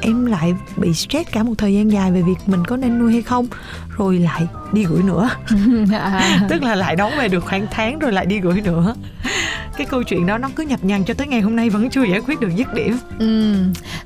em 0.00 0.26
lại 0.26 0.54
bị 0.76 0.94
stress 0.94 1.30
cả 1.32 1.42
một 1.42 1.54
thời 1.58 1.74
gian 1.74 1.92
dài 1.92 2.12
về 2.12 2.22
việc 2.22 2.36
mình 2.46 2.64
có 2.64 2.76
nên 2.76 2.98
nuôi 2.98 3.12
hay 3.12 3.22
không 3.22 3.46
rồi 3.98 4.18
lại 4.18 4.46
đi 4.72 4.84
gửi 4.84 5.02
nữa. 5.02 5.30
À. 5.92 6.40
tức 6.48 6.62
là 6.62 6.74
lại 6.74 6.96
đóng 6.96 7.12
về 7.18 7.28
được 7.28 7.44
khoảng 7.44 7.66
tháng 7.70 7.98
rồi 7.98 8.12
lại 8.12 8.26
đi 8.26 8.40
gửi 8.40 8.60
nữa 8.60 8.94
cái 9.80 9.86
câu 9.86 10.02
chuyện 10.02 10.26
đó 10.26 10.38
nó 10.38 10.48
cứ 10.56 10.62
nhập 10.62 10.84
nhằn 10.84 11.04
cho 11.04 11.14
tới 11.14 11.26
ngày 11.26 11.40
hôm 11.40 11.56
nay 11.56 11.70
vẫn 11.70 11.90
chưa 11.90 12.04
giải 12.04 12.20
quyết 12.20 12.40
được 12.40 12.48
dứt 12.56 12.74
điểm 12.74 12.98
ừ 13.18 13.54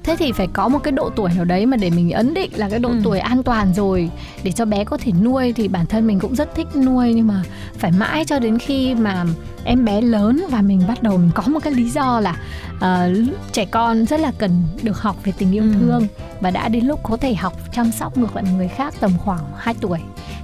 thế 0.02 0.16
thì 0.18 0.32
phải 0.32 0.46
có 0.52 0.68
một 0.68 0.78
cái 0.78 0.92
độ 0.92 1.10
tuổi 1.10 1.30
nào 1.36 1.44
đấy 1.44 1.66
mà 1.66 1.76
để 1.76 1.90
mình 1.90 2.10
ấn 2.10 2.34
định 2.34 2.50
là 2.54 2.68
cái 2.68 2.78
độ 2.78 2.88
ừ. 2.88 3.00
tuổi 3.04 3.18
an 3.18 3.42
toàn 3.42 3.74
rồi 3.74 4.10
để 4.42 4.52
cho 4.52 4.64
bé 4.64 4.84
có 4.84 4.96
thể 4.96 5.12
nuôi 5.22 5.52
thì 5.52 5.68
bản 5.68 5.86
thân 5.86 6.06
mình 6.06 6.20
cũng 6.20 6.34
rất 6.34 6.54
thích 6.54 6.76
nuôi 6.76 7.14
nhưng 7.14 7.26
mà 7.26 7.42
phải 7.78 7.92
mãi 7.92 8.24
cho 8.24 8.38
đến 8.38 8.58
khi 8.58 8.94
mà 8.94 9.24
em 9.64 9.84
bé 9.84 10.00
lớn 10.00 10.44
và 10.50 10.62
mình 10.62 10.82
bắt 10.88 11.02
đầu 11.02 11.16
mình 11.16 11.30
có 11.34 11.42
một 11.46 11.60
cái 11.62 11.72
lý 11.72 11.90
do 11.90 12.20
là 12.20 12.36
uh, 12.76 13.34
trẻ 13.52 13.64
con 13.64 14.06
rất 14.06 14.20
là 14.20 14.32
cần 14.38 14.62
được 14.82 15.00
học 15.00 15.16
về 15.24 15.32
tình 15.38 15.52
yêu 15.52 15.62
ừ. 15.62 15.72
thương 15.80 16.06
và 16.40 16.50
đã 16.50 16.68
đến 16.68 16.84
lúc 16.86 17.00
có 17.02 17.16
thể 17.16 17.34
học 17.34 17.52
chăm 17.72 17.92
sóc 17.92 18.18
ngược 18.18 18.36
lại 18.36 18.44
người 18.56 18.68
khác 18.68 18.94
tầm 19.00 19.10
khoảng 19.18 19.44
2 19.56 19.74
tuổi 19.80 19.98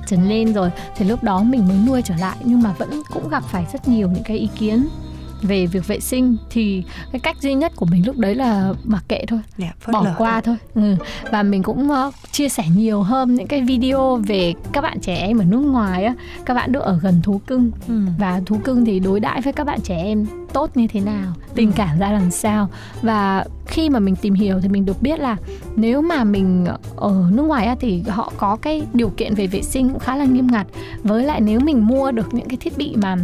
trở 0.06 0.17
lên 0.17 0.53
rồi 0.55 0.71
thì 0.97 1.05
lúc 1.05 1.23
đó 1.23 1.43
mình 1.43 1.69
mới 1.69 1.76
nuôi 1.87 2.03
trở 2.03 2.15
lại 2.21 2.37
nhưng 2.44 2.62
mà 2.62 2.73
vẫn 2.79 3.03
cũng 3.12 3.29
gặp 3.29 3.43
phải 3.50 3.67
rất 3.73 3.88
nhiều 3.88 4.11
những 4.11 4.25
cái 4.25 4.38
ý 4.38 4.49
kiến 4.59 4.88
về 5.42 5.66
việc 5.66 5.87
vệ 5.87 6.00
sinh 6.00 6.37
thì 6.50 6.82
cái 7.12 7.20
cách 7.20 7.37
duy 7.40 7.54
nhất 7.54 7.72
của 7.76 7.87
mình 7.87 8.06
lúc 8.06 8.19
đấy 8.19 8.34
là 8.34 8.72
mặc 8.84 9.04
kệ 9.08 9.25
thôi 9.28 9.40
yeah, 9.58 9.76
dạ, 9.87 9.92
bỏ 9.92 10.06
qua 10.19 10.40
thôi 10.40 10.56
ừ. 10.75 10.96
và 11.31 11.42
mình 11.42 11.62
cũng 11.62 11.90
uh, 11.90 12.14
chia 12.31 12.48
sẻ 12.48 12.64
nhiều 12.76 13.02
hơn 13.02 13.34
những 13.34 13.46
cái 13.46 13.60
video 13.60 14.16
về 14.16 14.54
các 14.72 14.81
bạn 14.81 15.00
trẻ 15.00 15.14
em 15.14 15.38
ở 15.38 15.44
nước 15.44 15.58
ngoài 15.60 16.04
á 16.04 16.14
các 16.46 16.54
bạn 16.54 16.72
được 16.72 16.81
ở 16.82 16.98
gần 17.02 17.20
thú 17.22 17.40
cưng 17.46 17.70
ừ. 17.88 18.00
và 18.19 18.40
thú 18.46 18.58
cưng 18.64 18.84
thì 18.84 19.00
đối 19.00 19.20
đãi 19.20 19.40
với 19.40 19.52
các 19.52 19.64
bạn 19.64 19.81
trẻ 19.81 19.96
em 19.96 20.26
tốt 20.52 20.76
như 20.76 20.87
thế 20.87 21.00
nào 21.00 21.32
tình 21.55 21.73
cảm 21.73 21.99
ra 21.99 22.11
làm 22.11 22.31
sao. 22.31 22.69
Và 23.02 23.44
khi 23.67 23.91
mà 23.91 23.99
mình 23.99 24.17
tìm 24.17 24.35
hiểu 24.35 24.61
thì 24.61 24.69
mình 24.69 24.85
được 24.85 25.02
biết 25.02 25.20
là 25.20 25.37
nếu 25.76 26.02
mà 26.02 26.25
mình 26.25 26.66
ở 26.97 27.30
nước 27.33 27.42
ngoài 27.42 27.76
thì 27.80 28.02
họ 28.09 28.33
có 28.37 28.57
cái 28.57 28.83
điều 28.92 29.09
kiện 29.09 29.35
về 29.35 29.47
vệ 29.47 29.62
sinh 29.62 29.88
cũng 29.88 29.99
khá 29.99 30.16
là 30.16 30.25
nghiêm 30.25 30.47
ngặt. 30.47 30.66
Với 31.02 31.25
lại 31.25 31.40
nếu 31.40 31.61
mình 31.61 31.87
mua 31.87 32.12
được 32.12 32.35
những 32.35 32.49
cái 32.49 32.57
thiết 32.57 32.78
bị 32.78 32.95
mà 32.97 33.16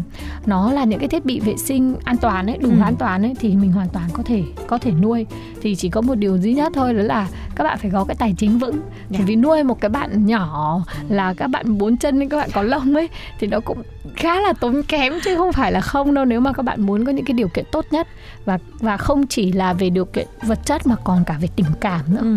nó 0.47 0.73
là 0.73 0.85
những 0.85 0.99
cái 0.99 1.09
thiết 1.09 1.25
bị 1.25 1.40
vệ 1.40 1.56
sinh 1.56 1.97
an 2.04 2.16
toàn 2.16 2.47
ấy 2.47 2.59
đủ 2.59 2.71
ừ. 2.71 2.80
an 2.83 2.97
toàn 2.97 3.23
ấy 3.23 3.35
thì 3.40 3.56
mình 3.56 3.73
hoàn 3.73 3.88
toàn 3.88 4.11
có 4.12 4.23
thể 4.23 4.42
có 4.66 4.78
thể 4.78 4.90
nuôi. 4.90 5.26
Thì 5.62 5.75
chỉ 5.75 5.88
có 5.88 6.00
một 6.00 6.14
điều 6.14 6.38
duy 6.38 6.54
nhất 6.54 6.73
thôi 6.75 6.95
đó 6.95 7.02
là 7.02 7.28
các 7.56 7.64
bạn 7.64 7.78
phải 7.78 7.90
có 7.90 8.04
cái 8.04 8.16
tài 8.18 8.34
chính 8.38 8.58
vững 8.58 8.72
yeah. 8.72 9.10
Dạ. 9.10 9.20
vì 9.26 9.36
nuôi 9.36 9.62
một 9.62 9.80
cái 9.80 9.88
bạn 9.88 10.26
nhỏ 10.26 10.80
là 11.08 11.34
các 11.34 11.46
bạn 11.46 11.78
bốn 11.78 11.96
chân 11.96 12.18
nên 12.18 12.28
các 12.28 12.36
bạn 12.36 12.50
có 12.52 12.62
lông 12.62 12.94
ấy 12.94 13.08
thì 13.38 13.46
nó 13.46 13.60
cũng 13.60 13.82
khá 14.16 14.40
là 14.40 14.52
tốn 14.52 14.82
kém 14.82 15.12
chứ 15.25 15.36
không 15.36 15.52
phải 15.52 15.72
là 15.72 15.80
không 15.80 16.14
đâu 16.14 16.25
nếu 16.25 16.40
mà 16.40 16.52
các 16.52 16.62
bạn 16.62 16.82
muốn 16.82 17.04
có 17.04 17.12
những 17.12 17.25
cái 17.25 17.34
điều 17.34 17.48
kiện 17.48 17.64
tốt 17.72 17.84
nhất 17.90 18.08
và 18.44 18.58
và 18.80 18.96
không 18.96 19.26
chỉ 19.26 19.52
là 19.52 19.72
về 19.72 19.90
điều 19.90 20.04
kiện 20.04 20.26
vật 20.42 20.58
chất 20.64 20.86
mà 20.86 20.96
còn 21.04 21.25
cả 21.25 21.36
về 21.40 21.48
tình 21.56 21.66
cảm 21.80 22.00
nữa 22.08 22.20
ừ. 22.20 22.36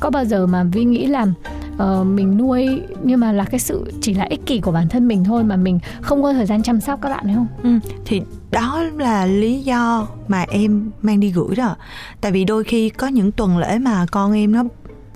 có 0.00 0.10
bao 0.10 0.24
giờ 0.24 0.46
mà 0.46 0.64
vi 0.64 0.84
nghĩ 0.84 1.06
là 1.06 1.26
uh, 1.72 2.06
mình 2.06 2.38
nuôi 2.38 2.82
nhưng 3.02 3.20
mà 3.20 3.32
là 3.32 3.44
cái 3.44 3.60
sự 3.60 3.92
chỉ 4.00 4.14
là 4.14 4.24
ích 4.30 4.46
kỷ 4.46 4.60
của 4.60 4.72
bản 4.72 4.88
thân 4.88 5.08
mình 5.08 5.24
thôi 5.24 5.44
mà 5.44 5.56
mình 5.56 5.78
không 6.00 6.22
có 6.22 6.32
thời 6.32 6.46
gian 6.46 6.62
chăm 6.62 6.80
sóc 6.80 6.98
các 7.02 7.08
bạn 7.08 7.26
đấy 7.26 7.36
không 7.36 7.46
ừ. 7.62 7.70
thì 8.04 8.22
đó 8.50 8.82
là 8.98 9.26
lý 9.26 9.60
do 9.62 10.08
mà 10.28 10.44
em 10.50 10.90
mang 11.02 11.20
đi 11.20 11.30
gửi 11.30 11.56
đó. 11.56 11.76
Tại 12.20 12.32
vì 12.32 12.44
đôi 12.44 12.64
khi 12.64 12.90
có 12.90 13.06
những 13.06 13.32
tuần 13.32 13.58
lễ 13.58 13.78
mà 13.78 14.06
con 14.10 14.32
em 14.32 14.52
nó 14.52 14.64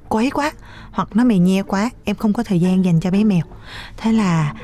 quấy 0.09 0.31
quá 0.31 0.53
hoặc 0.91 1.09
nó 1.15 1.25
mè 1.25 1.39
nhe 1.39 1.63
quá 1.63 1.91
em 2.05 2.17
không 2.17 2.33
có 2.33 2.43
thời 2.43 2.61
gian 2.61 2.85
dành 2.85 3.01
cho 3.01 3.11
bé 3.11 3.25
mèo. 3.25 3.43
Thế 3.97 4.13
là 4.13 4.55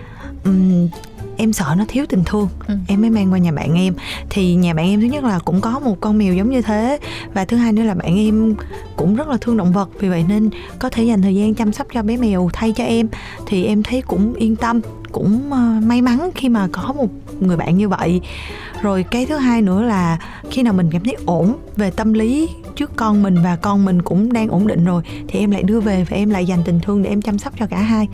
um, 0.45 0.89
em 1.37 1.53
sợ 1.53 1.75
nó 1.79 1.85
thiếu 1.89 2.05
tình 2.09 2.23
thương. 2.27 2.49
Ừ. 2.69 2.75
em 2.89 3.01
mới 3.01 3.11
mang 3.11 3.33
qua 3.33 3.39
nhà 3.39 3.53
bạn 3.53 3.75
em. 3.75 3.95
Thì 4.31 4.55
nhà 4.55 4.75
bạn 4.75 4.87
em 4.87 5.01
thứ 5.01 5.07
nhất 5.07 5.25
là 5.25 5.39
cũng 5.39 5.61
có 5.61 5.79
một 5.79 5.97
con 6.01 6.19
mèo 6.19 6.35
giống 6.35 6.51
như 6.51 6.63
thế. 6.63 6.99
Và 7.35 7.45
thứ 7.45 7.57
hai 7.57 7.73
nữa 7.73 7.83
là 7.83 7.95
bạn 7.95 8.17
em 8.17 8.55
cũng 8.97 9.17
rất 9.17 9.29
là 9.29 9.37
thương 9.41 9.57
động 9.57 9.73
vật. 9.73 9.91
Vì 10.01 10.09
vậy 10.09 10.25
nên 10.29 10.51
có 10.79 10.91
thể 10.91 11.05
dành 11.05 11.23
thời 11.23 11.35
gian 11.35 11.55
chăm 11.55 11.73
sóc 11.73 11.87
cho 11.95 12.03
bé 12.03 12.17
mèo 12.17 12.51
thay 12.53 12.73
cho 12.73 12.85
em. 12.85 13.09
Thì 13.47 13.65
em 13.65 13.83
thấy 13.83 14.03
cũng 14.03 14.35
yên 14.35 14.57
tâm 14.57 14.81
cũng 15.13 15.53
ờ, 15.53 15.81
may 15.83 16.03
mắn 16.03 16.31
khi 16.35 16.49
mà 16.49 16.69
có 16.73 16.93
một 16.93 17.09
người 17.41 17.57
bạn 17.57 17.77
như 17.77 17.89
vậy. 17.89 18.21
Rồi 18.83 19.05
cái 19.11 19.27
thứ 19.27 19.37
hai 19.37 19.63
nữa 19.63 19.83
là 19.83 20.19
khi 20.51 20.63
nào 20.63 20.73
mình 20.73 20.91
cảm 20.93 21.05
thấy 21.05 21.17
ổn 21.27 21.57
về 21.77 21.91
tâm 21.91 22.13
lý 22.13 22.49
trước 22.77 22.97
con 22.97 23.23
mình 23.23 23.37
và 23.45 23.57
con 23.57 23.85
mình 23.85 24.03
cũng 24.03 24.33
đang 24.33 24.49
ổn 24.49 24.67
định 24.67 24.85
rồi, 24.85 25.03
thì 25.29 25.39
em 25.39 25.51
lại 25.51 25.63
đưa 25.63 25.81
về 25.81 26.05
và 26.11 26.17
em 26.17 26.31
lại 26.31 26.47
dành 26.47 26.63
tình 26.65 26.81
thương 26.81 27.03
để 27.03 27.11
em 27.11 27.23
chăm 27.23 27.39
sóc 27.39 27.53
cho 27.59 27.67
cả 27.67 27.79
hai. 27.79 28.09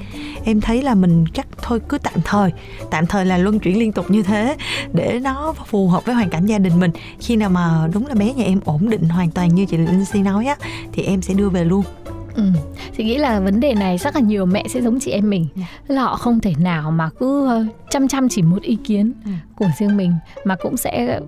Em 0.44 0.60
thấy 0.60 0.82
là 0.82 0.94
mình 0.94 1.24
chắc 1.34 1.46
thôi, 1.62 1.80
cứ 1.88 1.98
tạm 1.98 2.14
thời. 2.24 2.52
Tạm 2.90 3.06
thời 3.06 3.26
là 3.26 3.38
luân 3.38 3.58
chuyển 3.58 3.78
liên 3.78 3.92
tục 3.92 4.10
như 4.10 4.22
thế 4.22 4.56
để 4.92 5.20
nó 5.22 5.54
phù 5.66 5.88
hợp 5.88 6.04
với 6.04 6.14
hoàn 6.14 6.30
cảnh 6.30 6.46
gia 6.46 6.58
đình 6.58 6.80
mình. 6.80 6.90
Khi 7.20 7.36
nào 7.36 7.50
mà 7.50 7.88
đúng 7.92 8.06
là 8.06 8.14
bé 8.14 8.32
nhà 8.32 8.44
em 8.44 8.60
ổn 8.64 8.88
định 8.88 9.08
hoàn 9.08 9.30
toàn 9.30 9.54
như 9.54 9.66
chị 9.66 9.76
Linh 9.76 10.04
Si 10.04 10.22
nói 10.22 10.46
á, 10.46 10.56
thì 10.92 11.02
em 11.02 11.22
sẽ 11.22 11.34
đưa 11.34 11.48
về 11.48 11.64
luôn. 11.64 11.84
Ừ. 12.36 12.42
Chị 12.96 13.04
nghĩ 13.04 13.18
là 13.18 13.40
vấn 13.40 13.60
đề 13.60 13.74
này 13.74 13.98
rất 13.98 14.14
là 14.14 14.20
nhiều 14.20 14.46
mẹ 14.46 14.64
sẽ 14.68 14.82
giống 14.82 15.00
chị 15.00 15.10
em 15.10 15.30
mình 15.30 15.46
yeah. 15.56 15.70
Dạ. 15.88 15.94
là 15.94 16.02
họ 16.02 16.16
không 16.16 16.40
thể 16.40 16.54
nào 16.58 16.90
mà 16.90 17.10
cứ 17.18 17.46
ờ, 17.46 17.64
chăm 17.90 18.08
chăm 18.08 18.28
chỉ 18.28 18.42
một 18.42 18.62
ý 18.62 18.76
kiến 18.84 19.12
ừ. 19.24 19.30
Của 19.56 19.66
riêng 19.78 19.96
mình 19.96 20.12
mà 20.44 20.56
cũng 20.56 20.76
sẽ 20.76 21.20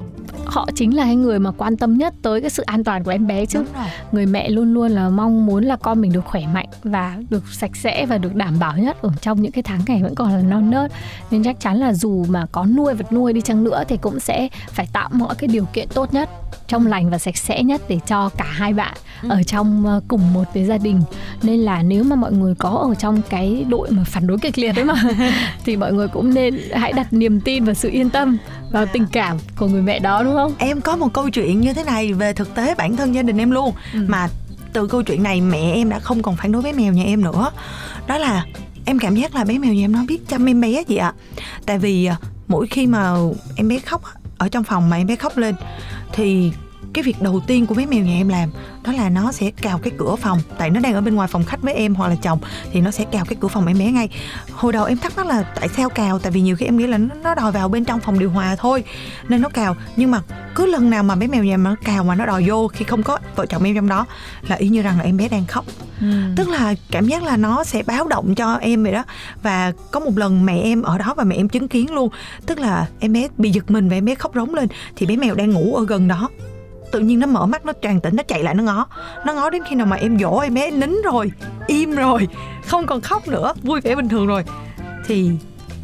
họ 0.46 0.68
chính 0.74 0.96
là 0.96 1.04
cái 1.04 1.16
người 1.16 1.38
mà 1.38 1.50
quan 1.50 1.76
tâm 1.76 1.98
nhất 1.98 2.14
tới 2.22 2.40
cái 2.40 2.50
sự 2.50 2.62
an 2.62 2.84
toàn 2.84 3.04
của 3.04 3.10
em 3.10 3.26
bé 3.26 3.46
chứ. 3.46 3.64
Người 4.12 4.26
mẹ 4.26 4.48
luôn 4.48 4.74
luôn 4.74 4.90
là 4.90 5.08
mong 5.08 5.46
muốn 5.46 5.64
là 5.64 5.76
con 5.76 6.00
mình 6.00 6.12
được 6.12 6.24
khỏe 6.24 6.42
mạnh 6.52 6.68
và 6.84 7.16
được 7.30 7.44
sạch 7.52 7.76
sẽ 7.76 8.06
và 8.06 8.18
được 8.18 8.34
đảm 8.34 8.58
bảo 8.58 8.78
nhất 8.78 9.02
ở 9.02 9.10
trong 9.20 9.42
những 9.42 9.52
cái 9.52 9.62
tháng 9.62 9.80
ngày 9.86 10.02
vẫn 10.02 10.14
còn 10.14 10.32
là 10.32 10.42
non 10.42 10.70
nớt. 10.70 10.92
Nên 11.30 11.42
chắc 11.44 11.60
chắn 11.60 11.76
là 11.76 11.92
dù 11.92 12.24
mà 12.28 12.46
có 12.52 12.64
nuôi 12.64 12.94
vật 12.94 13.12
nuôi 13.12 13.32
đi 13.32 13.40
chăng 13.40 13.64
nữa 13.64 13.84
thì 13.88 13.96
cũng 13.96 14.20
sẽ 14.20 14.48
phải 14.68 14.88
tạo 14.92 15.08
mọi 15.12 15.34
cái 15.34 15.48
điều 15.48 15.64
kiện 15.64 15.88
tốt 15.88 16.14
nhất 16.14 16.30
trong 16.68 16.86
lành 16.86 17.10
và 17.10 17.18
sạch 17.18 17.36
sẽ 17.36 17.62
nhất 17.62 17.82
để 17.88 17.98
cho 18.06 18.28
cả 18.28 18.44
hai 18.44 18.72
bạn 18.72 18.96
ừ. 19.22 19.28
ở 19.28 19.42
trong 19.42 19.86
ờ, 19.86 20.00
cùng 20.08 20.32
một 20.32 20.44
cái 20.54 20.64
gia 20.64 20.78
đình. 20.78 21.02
Nên 21.42 21.60
là 21.60 21.82
nếu 21.82 22.04
mà 22.04 22.16
mọi 22.16 22.32
người 22.32 22.54
có 22.54 22.68
ở 22.68 22.94
trong 22.94 23.22
cái 23.30 23.64
đội 23.68 23.90
mà 23.90 24.04
phản 24.04 24.26
đối 24.26 24.38
kịch 24.38 24.58
liệt 24.58 24.72
đấy 24.72 24.84
mà 24.84 24.94
thì 25.64 25.76
mọi 25.76 25.92
người 25.92 26.08
cũng 26.08 26.34
nên 26.34 26.60
hãy 26.74 26.92
đặt 26.92 27.12
niềm 27.12 27.40
tin 27.40 27.64
và 27.64 27.74
sự 27.74 27.90
yên 27.90 28.10
tâm 28.10 28.17
vào 28.70 28.86
tình 28.92 29.06
cảm 29.12 29.36
của 29.56 29.66
người 29.66 29.82
mẹ 29.82 29.98
đó 29.98 30.22
đúng 30.22 30.34
không? 30.34 30.54
Em 30.58 30.80
có 30.80 30.96
một 30.96 31.12
câu 31.12 31.30
chuyện 31.30 31.60
như 31.60 31.74
thế 31.74 31.84
này 31.84 32.12
về 32.12 32.32
thực 32.32 32.54
tế 32.54 32.74
bản 32.74 32.96
thân 32.96 33.14
gia 33.14 33.22
đình 33.22 33.38
em 33.38 33.50
luôn. 33.50 33.74
Ừ. 33.94 34.00
mà 34.08 34.28
từ 34.72 34.86
câu 34.86 35.02
chuyện 35.02 35.22
này 35.22 35.40
mẹ 35.40 35.72
em 35.74 35.88
đã 35.90 35.98
không 35.98 36.22
còn 36.22 36.36
phản 36.36 36.52
đối 36.52 36.62
bé 36.62 36.72
mèo 36.72 36.92
nhà 36.92 37.04
em 37.04 37.24
nữa. 37.24 37.50
Đó 38.06 38.18
là 38.18 38.44
em 38.84 38.98
cảm 38.98 39.14
giác 39.14 39.34
là 39.34 39.44
bé 39.44 39.58
mèo 39.58 39.72
nhà 39.74 39.84
em 39.84 39.92
nó 39.92 40.04
biết 40.08 40.28
chăm 40.28 40.48
em 40.48 40.60
bé 40.60 40.82
gì 40.88 40.96
ạ. 40.96 41.12
Tại 41.66 41.78
vì 41.78 42.08
mỗi 42.48 42.66
khi 42.66 42.86
mà 42.86 43.14
em 43.56 43.68
bé 43.68 43.78
khóc 43.78 44.02
ở 44.38 44.48
trong 44.48 44.64
phòng 44.64 44.90
mà 44.90 44.96
em 44.96 45.06
bé 45.06 45.16
khóc 45.16 45.36
lên 45.36 45.54
thì 46.12 46.52
cái 46.92 47.04
việc 47.04 47.22
đầu 47.22 47.40
tiên 47.46 47.66
của 47.66 47.74
bé 47.74 47.86
mèo 47.86 48.04
nhà 48.04 48.12
em 48.12 48.28
làm 48.28 48.50
đó 48.84 48.92
là 48.92 49.08
nó 49.08 49.32
sẽ 49.32 49.50
cào 49.50 49.78
cái 49.78 49.92
cửa 49.98 50.16
phòng. 50.16 50.38
Tại 50.58 50.70
nó 50.70 50.80
đang 50.80 50.94
ở 50.94 51.00
bên 51.00 51.14
ngoài 51.14 51.28
phòng 51.28 51.44
khách 51.44 51.62
với 51.62 51.74
em 51.74 51.94
hoặc 51.94 52.08
là 52.08 52.14
chồng 52.22 52.38
thì 52.72 52.80
nó 52.80 52.90
sẽ 52.90 53.04
cào 53.12 53.24
cái 53.24 53.36
cửa 53.40 53.48
phòng 53.48 53.66
em 53.66 53.78
bé 53.78 53.92
ngay. 53.92 54.08
Hồi 54.52 54.72
đầu 54.72 54.84
em 54.84 54.98
thắc 54.98 55.16
mắc 55.16 55.26
là 55.26 55.42
tại 55.42 55.68
sao 55.68 55.88
cào? 55.88 56.18
Tại 56.18 56.32
vì 56.32 56.40
nhiều 56.40 56.56
khi 56.56 56.64
em 56.64 56.76
nghĩ 56.76 56.86
là 56.86 56.98
nó 56.98 57.34
đòi 57.34 57.52
vào 57.52 57.68
bên 57.68 57.84
trong 57.84 58.00
phòng 58.00 58.18
điều 58.18 58.30
hòa 58.30 58.56
thôi 58.56 58.84
nên 59.28 59.42
nó 59.42 59.48
cào. 59.48 59.76
Nhưng 59.96 60.10
mà 60.10 60.22
cứ 60.54 60.66
lần 60.66 60.90
nào 60.90 61.02
mà 61.02 61.14
bé 61.14 61.26
mèo 61.26 61.44
nhà 61.44 61.56
mà 61.56 61.70
nó 61.70 61.76
cào 61.84 62.04
mà 62.04 62.14
nó 62.14 62.26
đòi 62.26 62.44
vô 62.46 62.68
khi 62.68 62.84
không 62.84 63.02
có 63.02 63.18
vợ 63.36 63.46
chồng 63.46 63.64
em 63.64 63.74
trong 63.74 63.88
đó 63.88 64.06
là 64.48 64.56
y 64.56 64.68
như 64.68 64.82
rằng 64.82 64.98
là 64.98 65.04
em 65.04 65.16
bé 65.16 65.28
đang 65.28 65.46
khóc. 65.46 65.64
Ừ. 66.00 66.06
tức 66.36 66.48
là 66.48 66.74
cảm 66.90 67.06
giác 67.06 67.22
là 67.22 67.36
nó 67.36 67.64
sẽ 67.64 67.82
báo 67.82 68.08
động 68.08 68.34
cho 68.34 68.54
em 68.54 68.82
vậy 68.82 68.92
đó. 68.92 69.04
Và 69.42 69.72
có 69.90 70.00
một 70.00 70.18
lần 70.18 70.46
mẹ 70.46 70.60
em 70.60 70.82
ở 70.82 70.98
đó 70.98 71.14
và 71.16 71.24
mẹ 71.24 71.36
em 71.36 71.48
chứng 71.48 71.68
kiến 71.68 71.94
luôn. 71.94 72.08
Tức 72.46 72.58
là 72.58 72.86
em 73.00 73.12
bé 73.12 73.28
bị 73.38 73.50
giật 73.50 73.70
mình 73.70 73.88
và 73.88 73.96
em 73.96 74.04
bé 74.04 74.14
khóc 74.14 74.32
rống 74.34 74.54
lên. 74.54 74.68
Thì 74.96 75.06
bé 75.06 75.16
mèo 75.16 75.34
đang 75.34 75.50
ngủ 75.50 75.76
ở 75.76 75.84
gần 75.84 76.08
đó 76.08 76.28
tự 76.92 77.00
nhiên 77.00 77.20
nó 77.20 77.26
mở 77.26 77.46
mắt, 77.46 77.66
nó 77.66 77.72
tràn 77.72 78.00
tỉnh, 78.00 78.16
nó 78.16 78.22
chạy 78.22 78.42
lại, 78.42 78.54
nó 78.54 78.62
ngó. 78.62 78.86
Nó 79.26 79.32
ngó 79.32 79.50
đến 79.50 79.62
khi 79.68 79.76
nào 79.76 79.86
mà 79.86 79.96
em 79.96 80.18
dỗ 80.18 80.38
em 80.38 80.54
bé 80.54 80.70
nín 80.70 81.02
rồi, 81.04 81.32
im 81.66 81.94
rồi, 81.94 82.28
không 82.66 82.86
còn 82.86 83.00
khóc 83.00 83.28
nữa, 83.28 83.52
vui 83.62 83.80
vẻ 83.80 83.94
bình 83.94 84.08
thường 84.08 84.26
rồi. 84.26 84.44
Thì 85.06 85.30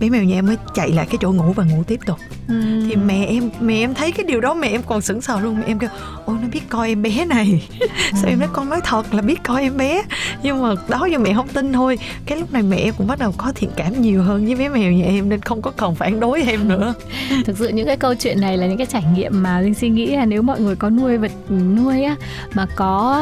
bé 0.00 0.10
mèo 0.10 0.22
nhà 0.22 0.38
em 0.38 0.46
mới 0.46 0.56
chạy 0.74 0.90
lại 0.90 1.06
cái 1.06 1.16
chỗ 1.20 1.32
ngủ 1.32 1.52
và 1.52 1.64
ngủ 1.64 1.82
tiếp 1.86 2.00
tục 2.06 2.18
ừ. 2.48 2.54
thì 2.88 2.96
mẹ 2.96 3.26
em 3.26 3.50
mẹ 3.60 3.74
em 3.74 3.94
thấy 3.94 4.12
cái 4.12 4.26
điều 4.26 4.40
đó 4.40 4.54
mẹ 4.54 4.68
em 4.68 4.82
còn 4.82 5.00
sững 5.00 5.22
sờ 5.22 5.40
luôn 5.40 5.58
mẹ 5.58 5.64
em 5.66 5.78
kêu 5.78 5.90
ôi 6.24 6.36
nó 6.42 6.48
biết 6.52 6.68
coi 6.68 6.88
em 6.88 7.02
bé 7.02 7.24
này 7.24 7.68
ừ. 7.80 7.86
sao 8.12 8.30
em 8.30 8.38
nói 8.38 8.48
con 8.52 8.70
nói 8.70 8.80
thật 8.84 9.14
là 9.14 9.22
biết 9.22 9.42
coi 9.42 9.62
em 9.62 9.76
bé 9.76 10.02
nhưng 10.42 10.62
mà 10.62 10.74
đó 10.88 11.06
giờ 11.12 11.18
mẹ 11.18 11.34
không 11.34 11.48
tin 11.48 11.72
thôi 11.72 11.98
cái 12.26 12.38
lúc 12.38 12.52
này 12.52 12.62
mẹ 12.62 12.76
em 12.76 12.94
cũng 12.98 13.06
bắt 13.06 13.18
đầu 13.18 13.34
có 13.36 13.52
thiện 13.54 13.70
cảm 13.76 14.02
nhiều 14.02 14.22
hơn 14.22 14.46
với 14.46 14.54
bé 14.54 14.68
mèo 14.68 14.92
nhà 14.92 15.04
em 15.04 15.28
nên 15.28 15.40
không 15.40 15.62
có 15.62 15.70
còn 15.76 15.94
phản 15.94 16.20
đối 16.20 16.42
em 16.42 16.68
nữa 16.68 16.94
thực 17.44 17.58
sự 17.58 17.68
những 17.68 17.86
cái 17.86 17.96
câu 17.96 18.14
chuyện 18.14 18.40
này 18.40 18.56
là 18.56 18.66
những 18.66 18.78
cái 18.78 18.86
trải 18.86 19.04
nghiệm 19.14 19.42
mà 19.42 19.60
linh 19.60 19.74
suy 19.74 19.88
nghĩ 19.88 20.06
là 20.06 20.24
nếu 20.24 20.42
mọi 20.42 20.60
người 20.60 20.76
có 20.76 20.90
nuôi 20.90 21.18
vật 21.18 21.32
nuôi 21.50 22.04
á 22.04 22.16
mà 22.54 22.66
có 22.76 23.20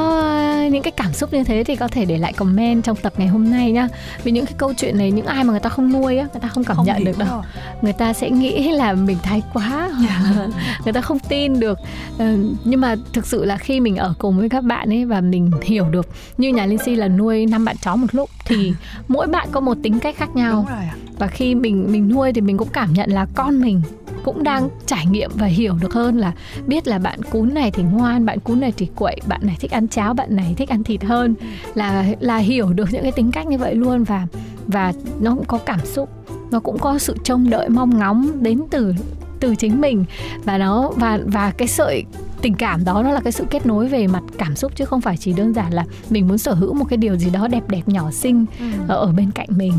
những 0.70 0.82
cái 0.82 0.92
cảm 0.96 1.12
xúc 1.12 1.32
như 1.32 1.44
thế 1.44 1.64
thì 1.64 1.76
có 1.76 1.88
thể 1.88 2.04
để 2.04 2.18
lại 2.18 2.32
comment 2.32 2.84
trong 2.84 2.96
tập 2.96 3.12
ngày 3.16 3.28
hôm 3.28 3.50
nay 3.50 3.72
nhá 3.72 3.88
vì 4.24 4.32
những 4.32 4.46
cái 4.46 4.54
câu 4.58 4.72
chuyện 4.76 4.98
này 4.98 5.10
những 5.10 5.26
ai 5.26 5.44
mà 5.44 5.50
người 5.50 5.60
ta 5.60 5.68
không 5.68 5.92
nuôi 5.92 6.18
á 6.18 6.26
người 6.32 6.40
ta 6.40 6.48
không 6.48 6.64
cảm 6.64 6.76
không 6.76 6.86
nhận 6.86 7.04
được 7.04 7.18
đâu 7.18 7.28
rồi. 7.30 7.42
người 7.82 7.92
ta 7.92 8.12
sẽ 8.12 8.30
nghĩ 8.30 8.72
là 8.72 8.92
mình 8.92 9.11
thái 9.22 9.42
quá. 9.52 9.90
Yeah. 10.02 10.50
người 10.84 10.92
ta 10.92 11.00
không 11.00 11.18
tin 11.18 11.60
được. 11.60 11.78
Ờ, 12.18 12.36
nhưng 12.64 12.80
mà 12.80 12.96
thực 13.12 13.26
sự 13.26 13.44
là 13.44 13.56
khi 13.56 13.80
mình 13.80 13.96
ở 13.96 14.14
cùng 14.18 14.38
với 14.38 14.48
các 14.48 14.64
bạn 14.64 14.92
ấy 14.92 15.04
và 15.04 15.20
mình 15.20 15.50
hiểu 15.62 15.84
được 15.90 16.06
như 16.38 16.48
nhà 16.48 16.66
linh 16.66 16.78
si 16.78 16.96
là 16.96 17.08
nuôi 17.08 17.46
năm 17.46 17.64
bạn 17.64 17.76
chó 17.82 17.96
một 17.96 18.06
lúc 18.14 18.30
thì 18.44 18.72
mỗi 19.08 19.26
bạn 19.26 19.48
có 19.52 19.60
một 19.60 19.76
tính 19.82 19.98
cách 19.98 20.16
khác 20.16 20.36
nhau. 20.36 20.66
Và 21.18 21.26
khi 21.26 21.54
mình 21.54 21.86
mình 21.92 22.08
nuôi 22.08 22.32
thì 22.32 22.40
mình 22.40 22.56
cũng 22.56 22.68
cảm 22.72 22.92
nhận 22.92 23.10
là 23.10 23.26
con 23.34 23.60
mình 23.60 23.82
cũng 24.24 24.42
đang 24.42 24.68
trải 24.86 25.06
nghiệm 25.06 25.30
và 25.34 25.46
hiểu 25.46 25.74
được 25.80 25.92
hơn 25.92 26.18
là 26.18 26.32
biết 26.66 26.86
là 26.86 26.98
bạn 26.98 27.22
cún 27.22 27.54
này 27.54 27.70
thì 27.70 27.82
ngoan 27.82 28.26
bạn 28.26 28.40
cún 28.40 28.60
này 28.60 28.72
thì 28.76 28.88
quậy 28.94 29.20
bạn 29.26 29.40
này 29.42 29.56
thích 29.60 29.70
ăn 29.70 29.88
cháo 29.88 30.14
bạn 30.14 30.36
này 30.36 30.54
thích 30.56 30.68
ăn 30.68 30.84
thịt 30.84 31.04
hơn. 31.04 31.34
Là 31.74 32.06
là 32.20 32.36
hiểu 32.36 32.72
được 32.72 32.88
những 32.92 33.02
cái 33.02 33.12
tính 33.12 33.32
cách 33.32 33.46
như 33.46 33.58
vậy 33.58 33.74
luôn 33.74 34.04
và 34.04 34.26
và 34.66 34.92
nó 35.20 35.34
cũng 35.34 35.44
có 35.44 35.58
cảm 35.58 35.80
xúc 35.84 36.08
nó 36.52 36.60
cũng 36.60 36.78
có 36.78 36.98
sự 36.98 37.16
trông 37.24 37.50
đợi 37.50 37.68
mong 37.68 37.98
ngóng 37.98 38.42
đến 38.42 38.62
từ 38.70 38.94
từ 39.40 39.54
chính 39.54 39.80
mình. 39.80 40.04
Và 40.44 40.58
nó, 40.58 40.90
và 40.96 41.18
và 41.26 41.50
cái 41.50 41.68
sợi 41.68 42.04
tình 42.42 42.54
cảm 42.54 42.84
đó 42.84 43.02
nó 43.02 43.12
là 43.12 43.20
cái 43.20 43.32
sự 43.32 43.44
kết 43.50 43.66
nối 43.66 43.88
về 43.88 44.06
mặt 44.06 44.22
cảm 44.38 44.56
xúc 44.56 44.72
chứ 44.76 44.84
không 44.84 45.00
phải 45.00 45.16
chỉ 45.16 45.32
đơn 45.32 45.54
giản 45.54 45.72
là 45.72 45.84
mình 46.10 46.28
muốn 46.28 46.38
sở 46.38 46.54
hữu 46.54 46.74
một 46.74 46.84
cái 46.88 46.96
điều 46.96 47.16
gì 47.16 47.30
đó 47.30 47.48
đẹp 47.48 47.68
đẹp 47.68 47.82
nhỏ 47.86 48.10
xinh 48.10 48.44
ừ. 48.58 48.64
ở 48.88 49.12
bên 49.16 49.30
cạnh 49.30 49.48
mình. 49.56 49.72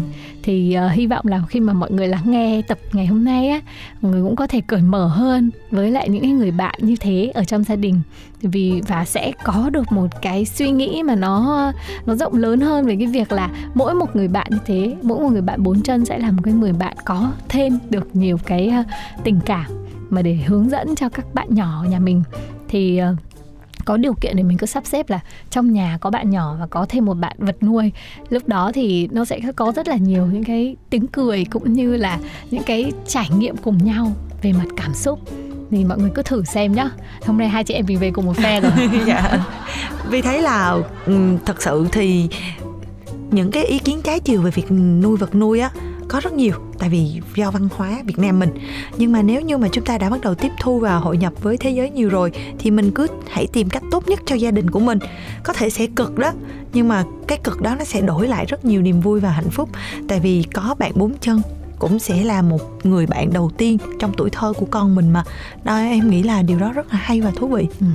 Thì 0.43 0.77
uh, 0.85 0.91
hy 0.91 1.07
vọng 1.07 1.27
là 1.27 1.41
khi 1.49 1.59
mà 1.59 1.73
mọi 1.73 1.91
người 1.91 2.07
lắng 2.07 2.31
nghe 2.31 2.61
tập 2.61 2.77
ngày 2.93 3.05
hôm 3.05 3.23
nay 3.23 3.49
á 3.49 3.61
mọi 4.01 4.11
người 4.11 4.23
cũng 4.23 4.35
có 4.35 4.47
thể 4.47 4.61
cởi 4.67 4.81
mở 4.81 5.07
hơn 5.07 5.51
với 5.71 5.91
lại 5.91 6.09
những 6.09 6.37
người 6.37 6.51
bạn 6.51 6.75
như 6.81 6.95
thế 6.99 7.31
ở 7.33 7.43
trong 7.43 7.63
gia 7.63 7.75
đình. 7.75 8.01
Vì 8.41 8.81
và 8.87 9.05
sẽ 9.05 9.31
có 9.43 9.69
được 9.69 9.91
một 9.91 10.21
cái 10.21 10.45
suy 10.45 10.71
nghĩ 10.71 11.03
mà 11.03 11.15
nó 11.15 11.71
nó 12.05 12.15
rộng 12.15 12.33
lớn 12.33 12.61
hơn 12.61 12.85
về 12.85 12.95
cái 12.95 13.07
việc 13.07 13.31
là 13.31 13.49
mỗi 13.73 13.93
một 13.93 14.15
người 14.15 14.27
bạn 14.27 14.47
như 14.49 14.57
thế 14.65 14.95
mỗi 15.01 15.19
một 15.19 15.29
người 15.31 15.41
bạn 15.41 15.63
bốn 15.63 15.81
chân 15.81 16.05
sẽ 16.05 16.17
là 16.17 16.31
một 16.31 16.41
cái 16.43 16.53
người 16.53 16.73
bạn 16.73 16.95
có 17.05 17.31
thêm 17.49 17.79
được 17.89 18.15
nhiều 18.15 18.37
cái 18.45 18.73
uh, 18.79 18.85
tình 19.23 19.39
cảm 19.45 19.82
mà 20.13 20.21
để 20.21 20.33
hướng 20.33 20.69
dẫn 20.69 20.95
cho 20.95 21.09
các 21.09 21.33
bạn 21.33 21.47
nhỏ 21.49 21.85
nhà 21.89 21.99
mình 21.99 22.23
thì 22.67 22.97
ờ, 22.97 23.15
có 23.85 23.97
điều 23.97 24.13
kiện 24.13 24.37
thì 24.37 24.43
mình 24.43 24.57
cứ 24.57 24.65
sắp 24.65 24.85
xếp 24.85 25.09
là 25.09 25.19
trong 25.49 25.73
nhà 25.73 25.97
có 26.01 26.09
bạn 26.09 26.29
nhỏ 26.29 26.55
và 26.59 26.67
có 26.67 26.85
thêm 26.89 27.05
một 27.05 27.13
bạn 27.13 27.35
vật 27.37 27.63
nuôi. 27.63 27.91
Lúc 28.29 28.47
đó 28.47 28.71
thì 28.73 29.09
nó 29.11 29.25
sẽ 29.25 29.39
có 29.55 29.71
rất 29.75 29.87
là 29.87 29.95
nhiều 29.95 30.25
những 30.25 30.43
cái 30.43 30.75
tiếng 30.89 31.07
cười 31.07 31.45
cũng 31.45 31.73
như 31.73 31.97
là 31.97 32.19
những 32.51 32.63
cái 32.63 32.91
trải 33.07 33.29
nghiệm 33.37 33.57
cùng 33.57 33.77
nhau 33.77 34.11
về 34.41 34.53
mặt 34.53 34.67
cảm 34.77 34.93
xúc. 34.93 35.19
Thì 35.71 35.85
mọi 35.85 35.97
người 35.97 36.09
cứ 36.15 36.21
thử 36.21 36.43
xem 36.43 36.73
nhá. 36.73 36.89
Hôm 37.25 37.37
nay 37.37 37.49
hai 37.49 37.63
chị 37.63 37.73
em 37.73 37.85
mình 37.87 37.99
về 37.99 38.11
cùng 38.11 38.25
một 38.25 38.37
phe 38.37 38.61
rồi. 38.61 38.71
Dạ. 39.07 39.45
Vì 40.09 40.21
thấy 40.21 40.41
là 40.41 40.77
thật 41.45 41.61
sự 41.61 41.87
thì 41.91 42.29
những 43.31 43.51
cái 43.51 43.65
ý 43.65 43.79
kiến 43.79 44.01
trái 44.01 44.19
chiều 44.19 44.41
về 44.41 44.51
việc 44.51 44.71
nuôi 44.71 45.17
vật 45.17 45.35
nuôi 45.35 45.59
á 45.59 45.69
có 46.07 46.19
rất 46.19 46.33
nhiều, 46.33 46.53
tại 46.79 46.89
vì 46.89 47.21
do 47.35 47.51
văn 47.51 47.67
hóa 47.75 48.01
Việt 48.05 48.19
Nam 48.19 48.39
mình. 48.39 48.49
Nhưng 48.97 49.11
mà 49.11 49.21
nếu 49.21 49.41
như 49.41 49.57
mà 49.57 49.67
chúng 49.71 49.85
ta 49.85 49.97
đã 49.97 50.09
bắt 50.09 50.21
đầu 50.21 50.35
tiếp 50.35 50.51
thu 50.59 50.79
và 50.79 50.95
hội 50.95 51.17
nhập 51.17 51.33
với 51.41 51.57
thế 51.57 51.69
giới 51.69 51.89
nhiều 51.89 52.09
rồi, 52.09 52.31
thì 52.59 52.71
mình 52.71 52.91
cứ 52.91 53.07
hãy 53.29 53.47
tìm 53.47 53.69
cách 53.69 53.83
tốt 53.91 54.07
nhất 54.07 54.19
cho 54.25 54.35
gia 54.35 54.51
đình 54.51 54.69
của 54.69 54.79
mình. 54.79 54.99
Có 55.43 55.53
thể 55.53 55.69
sẽ 55.69 55.87
cực 55.95 56.17
đó, 56.17 56.31
nhưng 56.73 56.87
mà 56.87 57.03
cái 57.27 57.37
cực 57.43 57.61
đó 57.61 57.75
nó 57.79 57.83
sẽ 57.83 58.01
đổi 58.01 58.27
lại 58.27 58.45
rất 58.45 58.65
nhiều 58.65 58.81
niềm 58.81 59.01
vui 59.01 59.19
và 59.19 59.29
hạnh 59.29 59.49
phúc. 59.49 59.69
Tại 60.07 60.19
vì 60.19 60.43
có 60.53 60.75
bạn 60.79 60.91
bốn 60.95 61.13
chân 61.21 61.41
cũng 61.83 61.99
sẽ 61.99 62.23
là 62.23 62.41
một 62.41 62.85
người 62.85 63.05
bạn 63.05 63.33
đầu 63.33 63.51
tiên 63.57 63.77
trong 63.99 64.13
tuổi 64.17 64.29
thơ 64.29 64.53
của 64.57 64.65
con 64.71 64.95
mình 64.95 65.13
mà. 65.13 65.23
Đó, 65.63 65.77
em 65.77 66.09
nghĩ 66.09 66.23
là 66.23 66.41
điều 66.41 66.59
đó 66.59 66.71
rất 66.73 66.85
là 66.91 66.99
hay 67.01 67.21
và 67.21 67.31
thú 67.35 67.47
vị. 67.47 67.67
Ừ. 67.79 67.85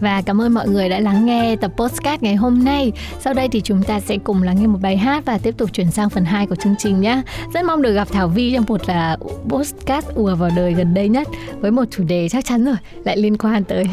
và 0.00 0.22
cảm 0.22 0.40
ơn 0.40 0.54
mọi 0.54 0.68
người 0.68 0.88
đã 0.88 1.00
lắng 1.00 1.26
nghe 1.26 1.56
tập 1.56 1.72
podcast 1.76 2.22
ngày 2.22 2.34
hôm 2.34 2.64
nay. 2.64 2.92
Sau 3.20 3.34
đây 3.34 3.48
thì 3.48 3.60
chúng 3.60 3.82
ta 3.82 4.00
sẽ 4.00 4.16
cùng 4.24 4.42
lắng 4.42 4.56
nghe 4.60 4.66
một 4.66 4.78
bài 4.82 4.96
hát 4.96 5.24
và 5.24 5.38
tiếp 5.38 5.54
tục 5.58 5.72
chuyển 5.72 5.90
sang 5.90 6.10
phần 6.10 6.24
2 6.24 6.46
của 6.46 6.54
chương 6.54 6.74
trình 6.78 7.00
nhé. 7.00 7.22
Rất 7.54 7.64
mong 7.64 7.82
được 7.82 7.92
gặp 7.92 8.08
Thảo 8.12 8.28
Vi 8.28 8.52
trong 8.54 8.64
một 8.68 8.88
là 8.88 9.16
podcast 9.48 10.06
ùa 10.14 10.34
vào 10.34 10.50
đời 10.56 10.74
gần 10.74 10.94
đây 10.94 11.08
nhất 11.08 11.28
với 11.60 11.70
một 11.70 11.84
chủ 11.90 12.04
đề 12.04 12.28
chắc 12.28 12.44
chắn 12.44 12.64
rồi, 12.64 12.76
lại 13.04 13.16
liên 13.16 13.38
quan 13.38 13.64
tới 13.64 13.84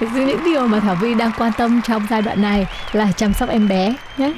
những 0.00 0.44
điều 0.44 0.66
mà 0.66 0.80
Thảo 0.80 0.96
Vi 1.00 1.14
đang 1.14 1.30
quan 1.38 1.52
tâm 1.58 1.80
trong 1.86 2.06
giai 2.10 2.22
đoạn 2.22 2.42
này 2.42 2.66
là 2.92 3.12
chăm 3.12 3.34
sóc 3.34 3.48
em 3.48 3.68
bé 3.68 3.94
nhé. 4.18 4.32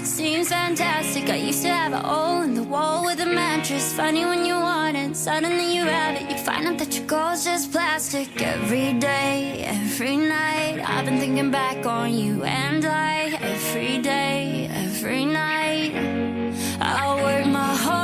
Seems 0.00 0.48
fantastic. 0.48 1.28
I 1.28 1.36
used 1.36 1.62
to 1.62 1.68
have 1.68 1.92
a 1.92 1.98
hole 1.98 2.42
in 2.42 2.54
the 2.54 2.62
wall 2.62 3.04
with 3.04 3.20
a 3.20 3.26
mattress. 3.26 3.92
Funny 3.92 4.24
when 4.24 4.44
you 4.44 4.54
want 4.54 4.96
it, 4.96 5.14
suddenly 5.16 5.74
you 5.74 5.82
have 5.82 6.14
it. 6.16 6.30
You 6.30 6.38
find 6.38 6.66
out 6.66 6.78
that 6.78 6.96
your 6.96 7.06
goal's 7.06 7.44
just 7.44 7.70
plastic. 7.72 8.40
Every 8.40 8.94
day, 8.94 9.64
every 9.66 10.16
night, 10.16 10.82
I've 10.86 11.04
been 11.04 11.18
thinking 11.18 11.50
back 11.50 11.84
on 11.86 12.14
you 12.14 12.42
and 12.44 12.84
I 12.84 13.38
every 13.42 13.98
day, 13.98 14.68
every 14.72 15.24
night. 15.24 15.92
I 16.80 17.14
work 17.22 17.46
my 17.46 17.74
whole 17.76 18.01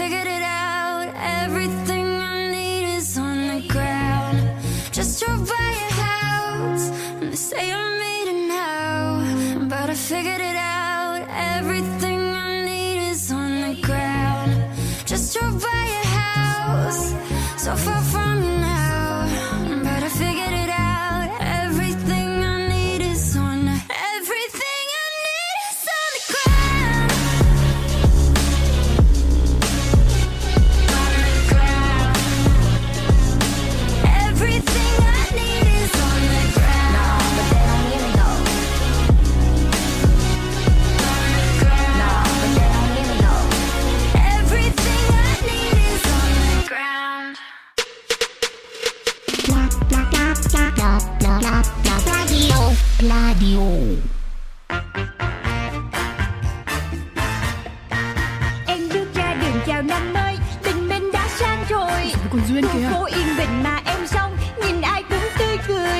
figured 0.00 0.26
it 0.26 0.42
out. 0.42 1.12
Everything 1.14 1.89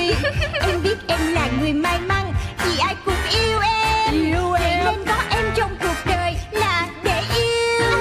cười 0.01 0.31
Em 0.61 0.83
biết 0.83 0.97
em 1.07 1.19
là 1.33 1.49
người 1.61 1.73
may 1.73 1.99
mắn 1.99 2.33
Vì 2.65 2.77
ai 2.79 2.95
cũng 3.05 3.13
yêu 3.31 3.59
em. 3.59 4.13
Yêu 4.13 4.49
Vậy 4.51 4.77
nên 4.85 5.05
có 5.07 5.23
em 5.29 5.45
trong 5.55 5.71
cuộc 5.81 5.95
đời 6.05 6.35
Là 6.51 6.87
để 7.03 7.21
yêu. 7.35 7.97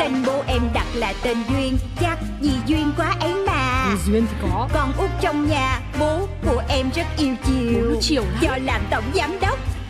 Tên 0.00 0.12
bố 0.26 0.42
em 0.46 0.62
đặt 0.74 0.86
là 0.94 1.12
tên 1.22 1.36
Duyên 1.48 1.78
Chắc 2.00 2.18
vì 2.40 2.52
duyên 2.66 2.92
quá 2.96 3.14
ấy 3.20 3.34
mà. 3.34 3.94
Duyên 4.06 4.26
thì 4.30 4.36
có. 4.42 4.68
Con 4.74 4.92
út 4.98 5.10
trong 5.20 5.48
nhà 5.48 5.80
Bố 6.00 6.28
của 6.46 6.62
em 6.68 6.90
rất 6.94 7.06
yêu 7.18 7.34
chiều. 7.46 7.96
Chiều 8.00 8.22
lắm. 8.22 8.38
Do 8.40 8.56
làm 8.64 8.80
tổng 8.90 9.04
giám 9.14 9.40
đốc 9.40 9.58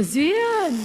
của 0.00 0.06
Duyên. 0.10 0.84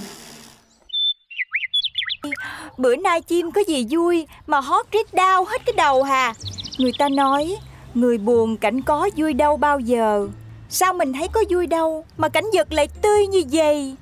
Bữa 2.78 2.96
nay 2.96 3.20
chim 3.20 3.50
có 3.50 3.60
gì 3.68 3.86
vui 3.90 4.26
Mà 4.46 4.60
hót 4.60 4.86
rít 4.92 5.14
đau 5.14 5.44
hết 5.44 5.62
cái 5.66 5.72
đầu 5.76 6.02
hà. 6.02 6.34
Người 6.78 6.92
ta 6.98 7.08
nói, 7.08 7.56
Người 7.94 8.18
buồn 8.18 8.56
cảnh 8.56 8.82
có 8.82 9.08
vui 9.16 9.32
đâu 9.32 9.56
bao 9.56 9.80
giờ. 9.80 10.28
Sao 10.68 10.92
mình 10.92 11.12
thấy 11.12 11.28
có 11.28 11.44
vui 11.50 11.66
đâu 11.66 12.04
Mà 12.16 12.28
cảnh 12.28 12.44
vật 12.52 12.72
lại 12.72 12.88
tươi 13.02 13.26
như 13.26 13.42
vậy? 13.52 13.94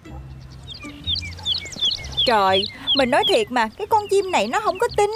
Trời, 2.26 2.64
Mình 2.96 3.10
nói 3.10 3.24
thiệt 3.28 3.50
mà, 3.50 3.68
Cái 3.78 3.86
con 3.86 4.08
chim 4.10 4.30
này 4.30 4.46
nó 4.46 4.60
không 4.60 4.78
có 4.78 4.88
tin. 4.96 5.10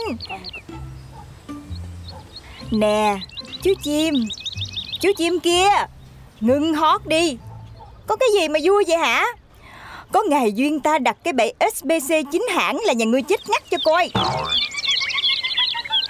Nè, 2.70 3.18
Chú 3.62 3.70
chim 3.82 4.14
Chú 5.00 5.08
chim 5.16 5.40
kia, 5.40 5.68
ngừng 6.40 6.74
hót 6.74 7.06
đi. 7.06 7.38
Có 8.06 8.16
cái 8.16 8.28
gì 8.40 8.48
mà 8.48 8.58
vui 8.64 8.84
vậy 8.88 8.96
hả? 8.96 9.26
Có 10.12 10.22
ngày 10.28 10.52
duyên 10.52 10.80
ta 10.80 10.98
đặt 10.98 11.16
cái 11.24 11.32
bẫy 11.32 11.54
SBC 11.74 12.14
chính 12.32 12.46
hãng 12.50 12.78
là 12.84 12.92
nhà 12.92 13.04
ngươi 13.04 13.22
chết 13.22 13.40
ngắt 13.48 13.62
cho 13.70 13.78
coi. 13.84 14.10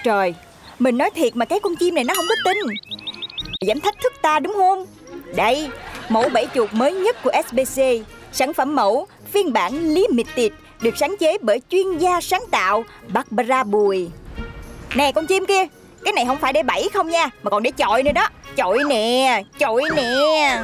Trời 0.04 0.34
Mình 0.78 0.98
nói 0.98 1.10
thiệt 1.14 1.36
mà 1.36 1.44
cái 1.44 1.60
con 1.60 1.76
chim 1.76 1.94
này 1.94 2.04
nó 2.04 2.14
không 2.14 2.26
có 2.28 2.34
tin. 2.44 2.56
Dám 3.66 3.80
thách 3.80 4.00
thức 4.02 4.12
ta 4.22 4.40
đúng 4.40 4.54
không? 4.54 4.86
Đây 5.34 5.68
Mẫu 6.08 6.28
bẫy 6.28 6.46
chuột 6.54 6.72
mới 6.72 6.92
nhất 6.92 7.16
của 7.22 7.30
SBC 7.48 7.82
Sản 8.32 8.54
phẩm 8.54 8.76
mẫu 8.76 9.06
phiên 9.32 9.52
bản 9.52 9.94
limited 9.94 10.52
Được 10.80 10.96
sáng 10.96 11.16
chế 11.20 11.38
bởi 11.40 11.60
chuyên 11.70 11.98
gia 11.98 12.20
sáng 12.20 12.42
tạo 12.50 12.84
Barbara 13.08 13.64
Bùi. 13.64 14.10
Nè 14.94 15.12
con 15.12 15.26
chim 15.26 15.46
kia 15.46 15.66
Cái 16.04 16.12
này 16.12 16.24
không 16.26 16.38
phải 16.38 16.52
để 16.52 16.62
bẫy 16.62 16.88
không 16.94 17.10
nha 17.10 17.30
Mà 17.42 17.50
còn 17.50 17.62
để 17.62 17.70
chọi 17.70 18.02
nữa 18.02 18.12
đó. 18.12 18.28
Chọi 18.56 18.78
nè 18.88 19.42
Chọi 19.58 19.82
nè. 19.96 20.62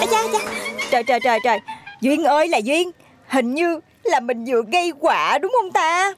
Ây 0.00 0.08
da, 0.10 0.24
da. 0.32 0.71
Trời 0.92 1.02
trời 1.02 1.20
trời 1.20 1.38
trời. 1.44 1.60
Duyên 2.00 2.24
ơi 2.24 2.48
là 2.48 2.58
Duyên. 2.58 2.90
Hình 3.28 3.54
như 3.54 3.80
là 4.02 4.20
mình 4.20 4.44
vừa 4.44 4.62
gây 4.72 4.92
quả 5.00 5.38
đúng 5.38 5.52
không 5.60 5.72
ta? 5.72 6.14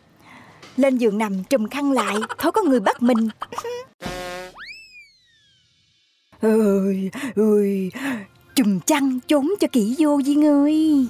Lên 0.76 0.98
giường 0.98 1.18
nằm 1.18 1.44
trùm 1.44 1.68
khăn 1.68 1.92
lại 1.92 2.16
Thôi 2.38 2.52
có 2.52 2.62
người 2.62 2.80
bắt 2.80 3.02
mình. 3.02 3.28
Ơi 6.40 7.10
ơi 7.36 7.90
trùm 8.54 8.80
chăn 8.80 9.20
trốn 9.28 9.54
cho 9.60 9.68
kỹ 9.72 9.94
vô 9.98 10.18
Duyên 10.18 10.44
ơi. 10.44 11.06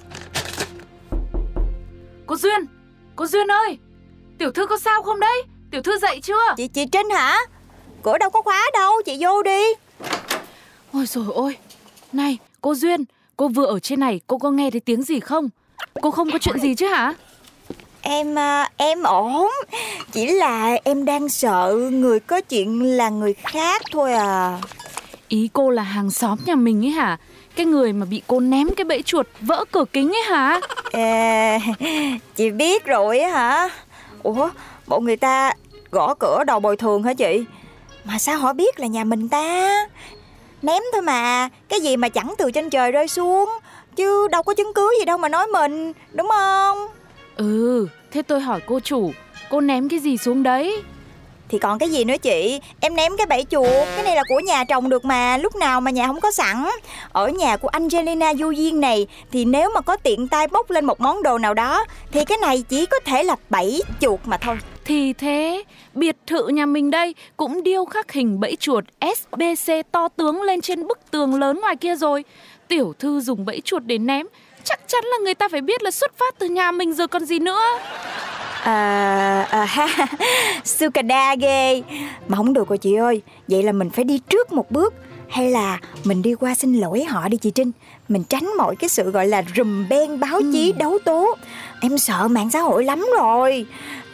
Cô 2.26 2.36
Duyên, 2.36 2.66
cô 3.16 3.26
Duyên 3.26 3.50
ơi 3.50 3.78
Tiểu 4.38 4.50
thư 4.50 4.66
có 4.66 4.78
sao 4.78 5.02
không 5.02 5.20
đấy? 5.20 5.42
Tiểu 5.70 5.82
thư 5.82 5.98
dậy 5.98 6.20
chưa? 6.22 6.54
Chị 6.56 6.68
chị 6.68 6.86
Trinh 6.86 7.10
hả? 7.10 7.38
Cửa 8.02 8.18
đâu 8.18 8.30
có 8.30 8.42
khóa 8.42 8.70
đâu 8.72 8.92
chị 9.04 9.16
vô 9.20 9.42
đi. 9.42 9.62
Ôi 10.92 11.06
rồi 11.06 11.24
ôi 11.34 11.56
Này 12.12 12.38
cô 12.60 12.74
Duyên 12.74 13.04
Cô 13.36 13.48
vừa 13.48 13.66
ở 13.66 13.78
trên 13.78 14.00
này 14.00 14.20
cô 14.26 14.38
có 14.38 14.50
nghe 14.50 14.70
thấy 14.70 14.80
tiếng 14.80 15.02
gì 15.02 15.20
không? 15.20 15.48
Cô 16.02 16.10
không 16.10 16.30
có 16.30 16.38
chuyện 16.38 16.58
gì 16.58 16.74
chứ 16.74 16.86
hả? 16.86 17.14
Em 18.02 18.38
à, 18.38 18.70
em 18.76 19.02
ổn. 19.02 19.48
Chỉ 20.12 20.26
là 20.26 20.76
em 20.84 21.04
đang 21.04 21.28
sợ 21.28 21.74
người 21.92 22.20
có 22.20 22.40
chuyện 22.40 22.96
là 22.96 23.08
người 23.08 23.34
khác 23.34 23.82
thôi 23.92 24.12
à. 24.12 24.58
Ý 25.28 25.48
cô 25.52 25.70
là 25.70 25.82
hàng 25.82 26.10
xóm 26.10 26.38
nhà 26.46 26.54
mình 26.54 26.84
ấy 26.84 26.90
hả? 26.90 27.18
Cái 27.56 27.66
người 27.66 27.92
mà 27.92 28.06
bị 28.06 28.22
cô 28.26 28.40
ném 28.40 28.74
cái 28.76 28.84
bẫy 28.84 29.02
chuột 29.02 29.26
vỡ 29.40 29.64
cửa 29.72 29.84
kính 29.92 30.08
ấy 30.12 30.22
hả? 30.22 30.60
À, 30.92 31.58
Chị 32.34 32.50
biết 32.50 32.84
rồi 32.84 33.18
á 33.20 33.30
hả? 33.30 33.68
Ủa 34.22 34.48
bộ 34.86 35.00
người 35.00 35.16
ta 35.16 35.52
gõ 35.90 36.14
cửa 36.14 36.44
đầu 36.46 36.60
bồi 36.60 36.76
thường 36.76 37.02
hả 37.02 37.14
chị? 37.14 37.44
Mà 38.04 38.18
sao 38.18 38.38
họ 38.38 38.52
biết 38.52 38.80
là 38.80 38.86
nhà 38.86 39.04
mình 39.04 39.28
ta 39.28 39.70
Ném 40.64 40.82
thôi 40.92 41.02
mà. 41.02 41.48
Cái 41.68 41.80
gì 41.80 41.96
mà 41.96 42.08
chẳng 42.08 42.34
từ 42.38 42.50
trên 42.50 42.70
trời 42.70 42.92
rơi 42.92 43.08
xuống 43.08 43.50
Chứ 43.96 44.28
đâu 44.28 44.42
có 44.42 44.54
chứng 44.54 44.72
cứ 44.74 44.94
gì 44.98 45.04
đâu 45.04 45.18
mà 45.18 45.28
nói 45.28 45.46
mình 45.46 45.92
Đúng 46.12 46.28
không? 46.28 46.86
Ừ 47.36 47.88
Thế 48.12 48.22
tôi 48.22 48.40
hỏi 48.40 48.60
cô 48.66 48.80
chủ 48.80 49.12
Cô 49.50 49.60
ném 49.60 49.88
cái 49.88 49.98
gì 49.98 50.16
xuống 50.16 50.42
đấy? 50.42 50.82
Thì 51.48 51.58
còn 51.58 51.78
cái 51.78 51.90
gì 51.90 52.04
nữa 52.04 52.16
chị? 52.22 52.60
Em 52.80 52.96
ném 52.96 53.16
cái 53.16 53.26
bẫy 53.26 53.46
chuột 53.50 53.86
Cái 53.96 54.02
này 54.04 54.16
là 54.16 54.22
của 54.28 54.40
nhà 54.40 54.64
trồng 54.64 54.88
được 54.88 55.04
mà 55.04 55.36
Lúc 55.36 55.56
nào 55.56 55.80
mà 55.80 55.90
nhà 55.90 56.06
không 56.06 56.20
có 56.20 56.32
sẵn. 56.32 56.64
Ở 57.12 57.28
nhà 57.28 57.56
của 57.56 57.68
Angelina 57.68 58.34
Du 58.34 58.50
Duyên 58.50 58.80
này 58.80 59.06
Thì 59.32 59.44
nếu 59.44 59.70
mà 59.74 59.80
có 59.80 59.96
tiện 59.96 60.28
tay 60.28 60.46
bốc 60.46 60.70
lên 60.70 60.84
một 60.84 61.00
món 61.00 61.22
đồ 61.22 61.38
nào 61.38 61.54
đó 61.54 61.84
Thì 62.12 62.24
cái 62.24 62.38
này 62.38 62.64
chỉ 62.68 62.86
có 62.86 62.98
thể 63.04 63.22
là 63.22 63.36
bẫy 63.50 63.82
chuột 64.00 64.20
mà 64.24 64.36
thôi 64.36 64.58
Thì 64.84 65.12
thế 65.12 65.64
Biệt 65.94 66.16
thự 66.26 66.48
nhà 66.48 66.66
mình 66.66 66.90
đây 66.90 67.14
Cũng 67.36 67.62
điêu 67.62 67.84
khắc 67.84 68.12
hình 68.12 68.40
bẫy 68.40 68.56
chuột 68.56 68.84
SBC 69.16 69.72
to 69.92 70.08
tướng 70.08 70.42
lên 70.42 70.60
trên 70.60 70.86
bức 70.86 70.98
tường 71.10 71.34
lớn 71.34 71.60
ngoài 71.60 71.76
kia 71.76 71.96
rồi. 71.96 72.24
Tiểu 72.68 72.92
thư 72.98 73.20
dùng 73.20 73.44
bẫy 73.44 73.60
chuột 73.64 73.82
để 73.86 73.98
ném 73.98 74.26
Chắc 74.64 74.80
chắn 74.88 75.04
là 75.04 75.16
người 75.24 75.34
ta 75.34 75.48
phải 75.48 75.60
biết 75.60 75.82
là 75.82 75.90
xuất 75.90 76.18
phát 76.18 76.34
từ 76.38 76.48
nhà 76.48 76.70
mình 76.70 76.92
rồi 76.92 77.08
còn 77.08 77.24
gì 77.24 77.38
nữa. 77.38 77.62
À, 78.62 79.46
à 79.50 79.64
ha, 79.64 80.06
Sukada 80.64 81.34
ghê. 81.34 81.82
Mà 82.28 82.36
không 82.36 82.52
được 82.52 82.68
rồi 82.68 82.78
chị 82.78 82.94
ơi 82.94 83.22
Vậy 83.48 83.62
là 83.62 83.72
mình 83.72 83.90
phải 83.90 84.04
đi 84.04 84.18
trước 84.18 84.52
một 84.52 84.70
bước. 84.70 84.94
Hay 85.28 85.50
là 85.50 85.78
mình 86.04 86.22
đi 86.22 86.34
qua 86.34 86.54
xin 86.54 86.74
lỗi 86.74 87.04
họ 87.04 87.28
đi 87.28 87.36
chị 87.36 87.50
Trinh. 87.50 87.72
Mình 88.08 88.24
tránh 88.24 88.50
mọi 88.58 88.76
cái 88.76 88.88
sự 88.88 89.10
gọi 89.10 89.26
là 89.26 89.42
rùm 89.56 89.88
beng 89.88 90.20
báo 90.20 90.40
chí 90.52 90.72
đấu 90.72 90.98
tố. 91.04 91.36
Em 91.80 91.98
sợ 91.98 92.28
mạng 92.28 92.50
xã 92.50 92.60
hội 92.60 92.84
lắm 92.84 93.06
rồi 93.18 93.66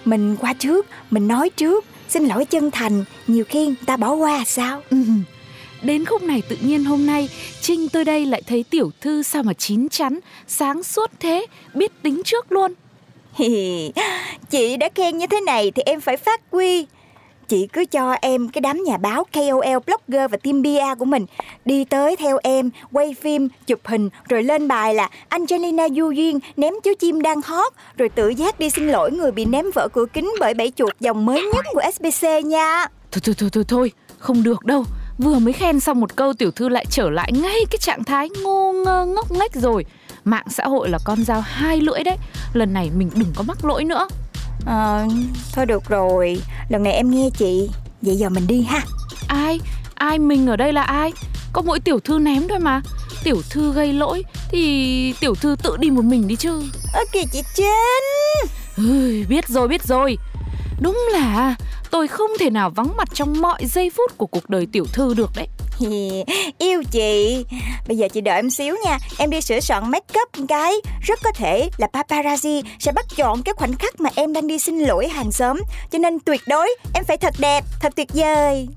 Mình 0.05 0.37
qua 0.37 0.53
trước, 0.53 0.87
mình 1.11 1.29
nói 1.29 1.51
trước. 1.51 1.85
Xin 2.09 2.25
lỗi 2.25 2.45
chân 2.45 2.71
thành 2.71 3.05
Nhiều 3.27 3.45
khi 3.49 3.67
người 3.67 3.77
ta 3.87 3.97
bỏ 3.97 4.13
qua 4.13 4.45
sao? 4.47 4.83
Ừ. 4.91 4.97
Đến 5.83 6.05
khúc 6.05 6.23
này 6.23 6.43
tự 6.49 6.57
nhiên 6.61 6.85
hôm 6.85 7.07
nay 7.07 7.29
Trinh 7.61 7.89
tôi 7.89 8.05
đây 8.05 8.27
lại 8.27 8.43
thấy 8.47 8.65
tiểu 8.71 8.91
thư 9.01 9.23
sao 9.23 9.43
mà 9.43 9.53
chín 9.53 9.89
chắn 9.89 10.19
Sáng 10.47 10.83
suốt 10.83 11.11
thế 11.21 11.47
Biết 11.75 12.03
tính 12.03 12.23
trước 12.25 12.53
luôn. 12.53 12.75
Chị 14.51 14.77
đã 14.77 14.89
khen 14.95 15.19
như 15.19 15.27
thế 15.27 15.41
này 15.41 15.71
thì 15.71 15.83
em 15.87 16.01
phải 16.01 16.17
phát 16.17 16.41
huy 16.51 16.87
Chị 17.51 17.67
cứ 17.73 17.85
cho 17.85 18.13
em 18.13 18.49
cái 18.49 18.61
đám 18.61 18.83
nhà 18.85 18.97
báo 18.97 19.25
KOL, 19.33 19.79
blogger 19.87 20.31
và 20.31 20.37
team 20.43 20.63
PR 20.63 20.99
của 20.99 21.05
mình 21.05 21.27
Đi 21.65 21.85
tới 21.85 22.17
theo 22.17 22.39
em, 22.43 22.71
quay 22.93 23.15
phim, 23.23 23.49
chụp 23.67 23.81
hình 23.85 24.09
Rồi 24.29 24.43
lên 24.43 24.69
bài 24.69 24.95
là 24.95 25.09
Angelina 25.29 25.89
Du 25.89 26.11
Duyên 26.11 26.39
ném 26.57 26.75
chú 26.85 26.91
chim 26.99 27.23
đang 27.23 27.43
hot 27.43 27.73
Rồi 27.97 28.09
tự 28.09 28.29
giác 28.29 28.61
đi 28.61 28.71
xin 28.71 28.89
lỗi 28.89 29.11
người 29.11 29.33
bị 29.33 29.45
ném 29.45 29.65
vỡ 29.75 29.89
cửa 29.93 30.05
kính 30.13 30.35
bởi 30.41 30.55
bẫy 30.55 30.73
chuột 30.77 31.01
dòng 31.01 31.27
mới 31.27 31.43
nhất 31.55 31.65
của 31.73 31.83
SBC 31.95 32.45
nha. 32.45 32.87
Thôi 33.11 33.21
thôi 33.25 33.35
thôi 33.39 33.51
thôi 33.53 33.65
thôi 33.69 33.93
Không 34.19 34.43
được 34.43 34.65
đâu. 34.65 34.85
Vừa 35.19 35.39
mới 35.39 35.53
khen 35.53 35.81
xong 35.81 36.01
một 36.01 36.17
câu 36.17 36.33
tiểu 36.33 36.51
thư 36.51 36.69
lại 36.69 36.87
trở 36.91 37.11
lại 37.11 37.33
ngay 37.33 37.59
cái 37.71 37.79
trạng 37.79 38.05
thái 38.05 38.29
ngô 38.43 38.73
ngơ 38.73 39.07
ngốc 39.07 39.33
nghếch 39.33 39.55
rồi. 39.55 39.85
Mạng 40.25 40.47
xã 40.51 40.65
hội 40.65 40.89
là 40.89 40.99
con 41.05 41.25
dao 41.25 41.41
hai 41.41 41.81
lưỡi 41.81 42.05
đấy. 42.05 42.17
Lần 42.53 42.73
này 42.73 42.91
mình 42.97 43.11
đừng 43.15 43.33
có 43.37 43.43
mắc 43.43 43.65
lỗi 43.65 43.85
nữa. 43.85 44.09
Ờ, 44.66 45.07
thôi 45.53 45.66
được 45.66 45.88
rồi. 45.88 46.42
Lần 46.68 46.83
này 46.83 46.92
em 46.92 47.11
nghe 47.11 47.31
chị. 47.38 47.70
Vậy 48.03 48.16
giờ 48.16 48.29
mình 48.29 48.46
đi 48.46 48.62
ha. 48.62 48.81
Ai? 49.29 49.61
Ai 49.94 50.18
mình 50.18 50.46
ở 50.46 50.57
đây 50.57 50.73
là 50.73 50.83
ai? 50.83 51.12
Có 51.53 51.62
mỗi 51.62 51.81
tiểu 51.81 52.01
thư 52.01 52.18
ném 52.18 52.49
thôi 52.49 52.59
mà. 52.59 52.83
Tiểu 53.25 53.42
thư 53.51 53.73
gây 53.73 53.92
lỗi 53.92 54.25
Thì 54.51 55.14
tiểu 55.20 55.35
thư 55.35 55.57
tự 55.62 55.77
đi 55.77 55.90
một 55.90 56.05
mình 56.05 56.29
đi 56.29 56.37
chứ. 56.37 56.62
Ơ 56.94 57.01
kìa 57.12 57.23
chị 57.33 57.42
Trinh. 57.57 58.51
Ui, 58.77 59.25
biết 59.25 59.49
rồi 59.49 59.68
biết 59.68 59.83
rồi. 59.83 60.18
Đúng 60.81 61.09
là 61.12 61.55
tôi 61.90 62.09
không 62.09 62.31
thể 62.38 62.50
nào 62.50 62.70
vắng 62.70 62.96
mặt 62.96 63.09
trong 63.14 63.40
mọi 63.40 63.66
giây 63.66 63.90
phút 63.90 64.18
của 64.18 64.26
cuộc 64.26 64.50
đời 64.50 64.66
tiểu 64.72 64.85
thư 64.92 65.14
được 65.14 65.31
đấy. 65.37 65.48
Yêu 66.59 66.83
chị. 66.90 67.44
Bây 67.88 67.96
giờ 67.96 68.09
chị 68.09 68.20
đợi 68.20 68.37
em 68.37 68.50
xíu 68.50 68.76
nha. 68.85 68.98
Em 69.18 69.31
đi 69.31 69.40
sửa 69.40 69.61
soạn 69.61 69.90
make 69.90 70.20
up 70.22 70.48
cái. 70.48 70.72
Rất 71.03 71.18
có 71.24 71.33
thể 71.33 71.70
là 71.79 71.88
paparazzi 71.92 72.62
Sẽ 72.79 72.92
bắt 72.92 73.07
chọn 73.16 73.42
cái 73.42 73.55
khoảnh 73.55 73.72
khắc 73.72 74.00
mà 74.00 74.11
em 74.14 74.33
đang 74.33 74.46
đi 74.46 74.59
xin 74.59 74.79
lỗi 74.79 75.09
hàng 75.09 75.33
xóm. 75.33 75.61
Cho 75.90 75.98
nên 75.98 76.20
tuyệt 76.20 76.40
đối 76.46 76.76
Em 76.94 77.05
phải 77.05 77.16
thật 77.16 77.35
đẹp, 77.38 77.64
thật 77.81 77.92
tuyệt 77.96 78.09
vời. 78.14 78.68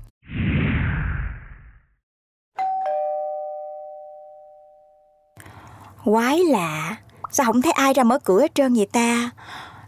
Quái 6.04 6.38
lạ. 6.38 6.96
Sao 7.30 7.46
không 7.46 7.62
thấy 7.62 7.72
ai 7.72 7.94
ra 7.94 8.02
mở 8.02 8.18
cửa 8.18 8.40
hết 8.40 8.54
trơn 8.54 8.74
vậy 8.74 8.86
ta? 8.92 9.30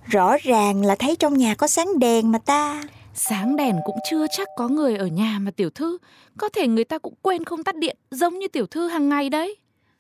Rõ 0.05 0.37
ràng 0.43 0.85
là 0.85 0.95
thấy 0.99 1.17
trong 1.17 1.39
nhà 1.39 1.55
có 1.55 1.67
sáng 1.67 1.99
đèn 1.99 2.33
mà 2.33 2.39
ta. 2.39 2.83
Sáng 3.19 3.57
đèn 3.57 3.77
cũng 3.85 3.97
chưa 4.11 4.27
chắc 4.31 4.49
có 4.57 4.69
người 4.69 4.97
ở 4.97 5.07
nhà 5.07 5.39
mà 5.41 5.51
tiểu 5.51 5.71
thư. 5.71 5.99
Có 6.39 6.49
thể 6.49 6.69
người 6.69 6.85
ta 6.85 6.99
cũng 6.99 7.15
quên 7.23 7.45
không 7.45 7.65
tắt 7.65 7.77
điện 7.77 7.97
Giống 8.11 8.39
như 8.39 8.49
tiểu 8.49 8.67
thư 8.67 8.89
hàng 8.89 9.09
ngày 9.09 9.31
đấy. 9.31 9.57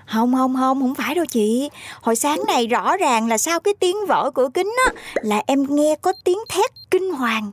Không 0.07 0.35
không 0.35 0.57
không 0.57 0.81
không 0.81 0.95
phải 0.95 1.15
đâu 1.15 1.25
chị. 1.31 1.69
Hồi 2.01 2.17
sáng 2.17 2.41
này 2.47 2.67
rõ 2.67 2.97
ràng 2.97 3.29
là 3.29 3.39
sau 3.39 3.61
cái 3.61 3.75
tiếng 3.81 3.97
vỡ 4.09 4.31
cửa 4.35 4.49
kính 4.55 4.73
á 4.87 4.93
Là 5.23 5.43
em 5.47 5.67
nghe 5.69 5.97
có 6.03 6.13
tiếng 6.25 6.39
thét 6.49 6.71
kinh 6.91 7.13
hoàng. 7.13 7.51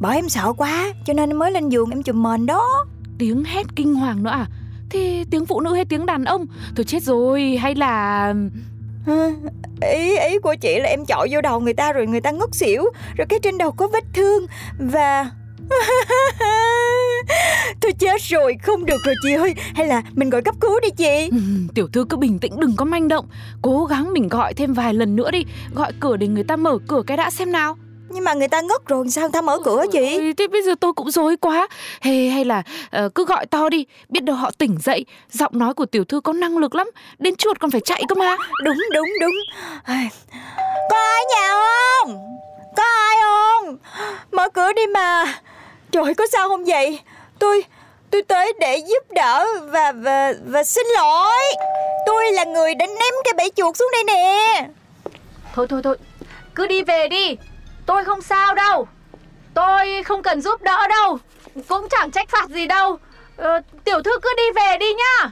Bởi 0.00 0.16
em 0.16 0.28
sợ 0.28 0.52
quá 0.56 0.92
Cho 1.06 1.12
nên 1.12 1.36
mới 1.36 1.50
lên 1.50 1.68
giường 1.68 1.90
em 1.90 2.02
chùm 2.02 2.22
mền 2.22 2.46
đó. 2.46 2.84
Tiếng 3.18 3.44
hét 3.44 3.66
kinh 3.76 3.94
hoàng 3.94 4.22
nữa 4.22 4.30
à? 4.30 4.46
Thế 4.90 5.24
tiếng 5.30 5.46
phụ 5.46 5.60
nữ 5.60 5.74
hay 5.74 5.84
tiếng 5.84 6.06
đàn 6.06 6.24
ông? 6.24 6.46
Thôi 6.76 6.84
chết 6.84 7.02
rồi 7.02 7.56
hay 7.56 7.74
là 7.74 8.34
à, 9.08 9.30
Ý 9.90 10.18
ý 10.18 10.38
của 10.38 10.54
chị 10.60 10.80
là 10.80 10.88
em 10.88 11.04
chọi 11.04 11.28
vô 11.30 11.40
đầu 11.40 11.60
người 11.60 11.74
ta 11.74 11.92
rồi 11.92 12.06
người 12.06 12.20
ta 12.20 12.30
ngất 12.30 12.54
xỉu. 12.54 12.84
Rồi 13.16 13.26
cái 13.28 13.38
trên 13.42 13.58
đầu 13.58 13.72
có 13.72 13.88
vết 13.88 14.04
thương. 14.14 14.46
Và 14.78 15.30
Tôi 17.80 17.92
chết 17.92 18.22
rồi 18.22 18.56
không 18.62 18.84
được 18.84 18.96
rồi 19.04 19.14
chị 19.22 19.32
ơi. 19.32 19.54
Hay 19.74 19.86
là 19.86 20.02
mình 20.14 20.30
gọi 20.30 20.42
cấp 20.42 20.54
cứu 20.60 20.80
đi 20.80 20.90
chị. 20.90 21.28
Ừ, 21.30 21.38
Tiểu 21.74 21.88
thư 21.92 22.04
cứ 22.04 22.16
bình 22.16 22.38
tĩnh 22.38 22.60
đừng 22.60 22.76
có 22.76 22.84
manh 22.84 23.08
động. 23.08 23.26
Cố 23.62 23.84
gắng 23.84 24.12
mình 24.12 24.28
gọi 24.28 24.54
thêm 24.54 24.72
vài 24.72 24.94
lần 24.94 25.16
nữa 25.16 25.30
đi. 25.30 25.44
Gọi 25.74 25.92
cửa 26.00 26.16
để 26.16 26.26
người 26.26 26.44
ta 26.44 26.56
mở 26.56 26.78
cửa 26.88 27.02
cái 27.06 27.16
đã 27.16 27.30
xem 27.30 27.52
nào. 27.52 27.76
Nhưng 28.10 28.24
mà 28.24 28.34
người 28.34 28.48
ta 28.48 28.60
ngất 28.60 28.86
rồi 28.86 29.08
sao 29.10 29.22
người 29.22 29.32
ta 29.32 29.40
mở 29.40 29.58
cửa 29.64 29.84
chị 29.92 30.16
Ôi, 30.16 30.34
Thế 30.36 30.46
bây 30.46 30.62
giờ 30.62 30.74
tôi 30.80 30.92
cũng 30.92 31.10
rối 31.10 31.36
quá. 31.36 31.68
Hay, 32.00 32.28
hay 32.30 32.44
là 32.44 32.62
ờ, 32.90 33.08
cứ 33.08 33.24
gọi 33.24 33.46
to 33.46 33.68
đi. 33.68 33.86
Biết 34.08 34.20
đâu 34.20 34.36
họ 34.36 34.50
tỉnh 34.58 34.76
dậy 34.84 35.04
Giọng 35.30 35.52
nói 35.54 35.74
của 35.74 35.86
tiểu 35.86 36.04
thư 36.04 36.20
có 36.20 36.32
năng 36.32 36.58
lực 36.58 36.74
lắm. 36.74 36.90
Đến 37.18 37.36
chuột 37.36 37.60
còn 37.60 37.70
phải 37.70 37.80
chạy 37.80 38.02
cơ 38.08 38.14
mà. 38.14 38.36
Đúng 38.64 38.78
đúng 38.94 39.08
đúng. 39.20 39.34
Có 40.90 40.96
ai 40.96 41.24
nhà 41.30 41.52
không? 41.52 42.18
Có 42.76 42.82
ai 42.82 43.16
không? 43.22 43.76
Mở 44.32 44.48
cửa 44.48 44.72
đi 44.72 44.86
mà. 44.86 45.40
Trời 45.92 46.14
có 46.14 46.26
sao 46.32 46.48
không 46.48 46.64
vậy? 46.64 47.00
Tôi 47.38 47.64
tôi 48.10 48.22
tới 48.22 48.52
để 48.60 48.76
giúp 48.76 49.10
đỡ 49.10 49.46
và 49.60 49.92
và 49.92 50.32
và 50.46 50.64
xin 50.64 50.86
lỗi. 50.96 51.42
Tôi 52.06 52.32
là 52.32 52.44
người 52.44 52.74
đã 52.74 52.86
ném 52.86 53.14
cái 53.24 53.34
bẫy 53.36 53.50
chuột 53.56 53.76
xuống 53.76 53.88
đây 53.92 54.04
nè. 54.04 54.68
Thôi 55.54 55.66
thôi 55.70 55.80
thôi. 55.84 55.96
Cứ 56.54 56.66
đi 56.66 56.82
về 56.82 57.08
đi 57.08 57.36
Tôi 57.88 58.04
không 58.04 58.22
sao 58.22 58.54
đâu. 58.54 58.88
Tôi 59.54 60.02
không 60.04 60.22
cần 60.22 60.40
giúp 60.40 60.62
đỡ 60.62 60.86
đâu. 60.88 61.18
Cũng 61.68 61.88
chẳng 61.90 62.10
trách 62.10 62.28
phạt 62.28 62.48
gì 62.48 62.66
đâu. 62.66 62.98
Ờ, 63.36 63.60
Tiểu 63.84 64.02
thư 64.04 64.10
cứ 64.22 64.34
đi 64.36 64.42
về 64.56 64.78
đi 64.78 64.86
nhá. 64.94 65.30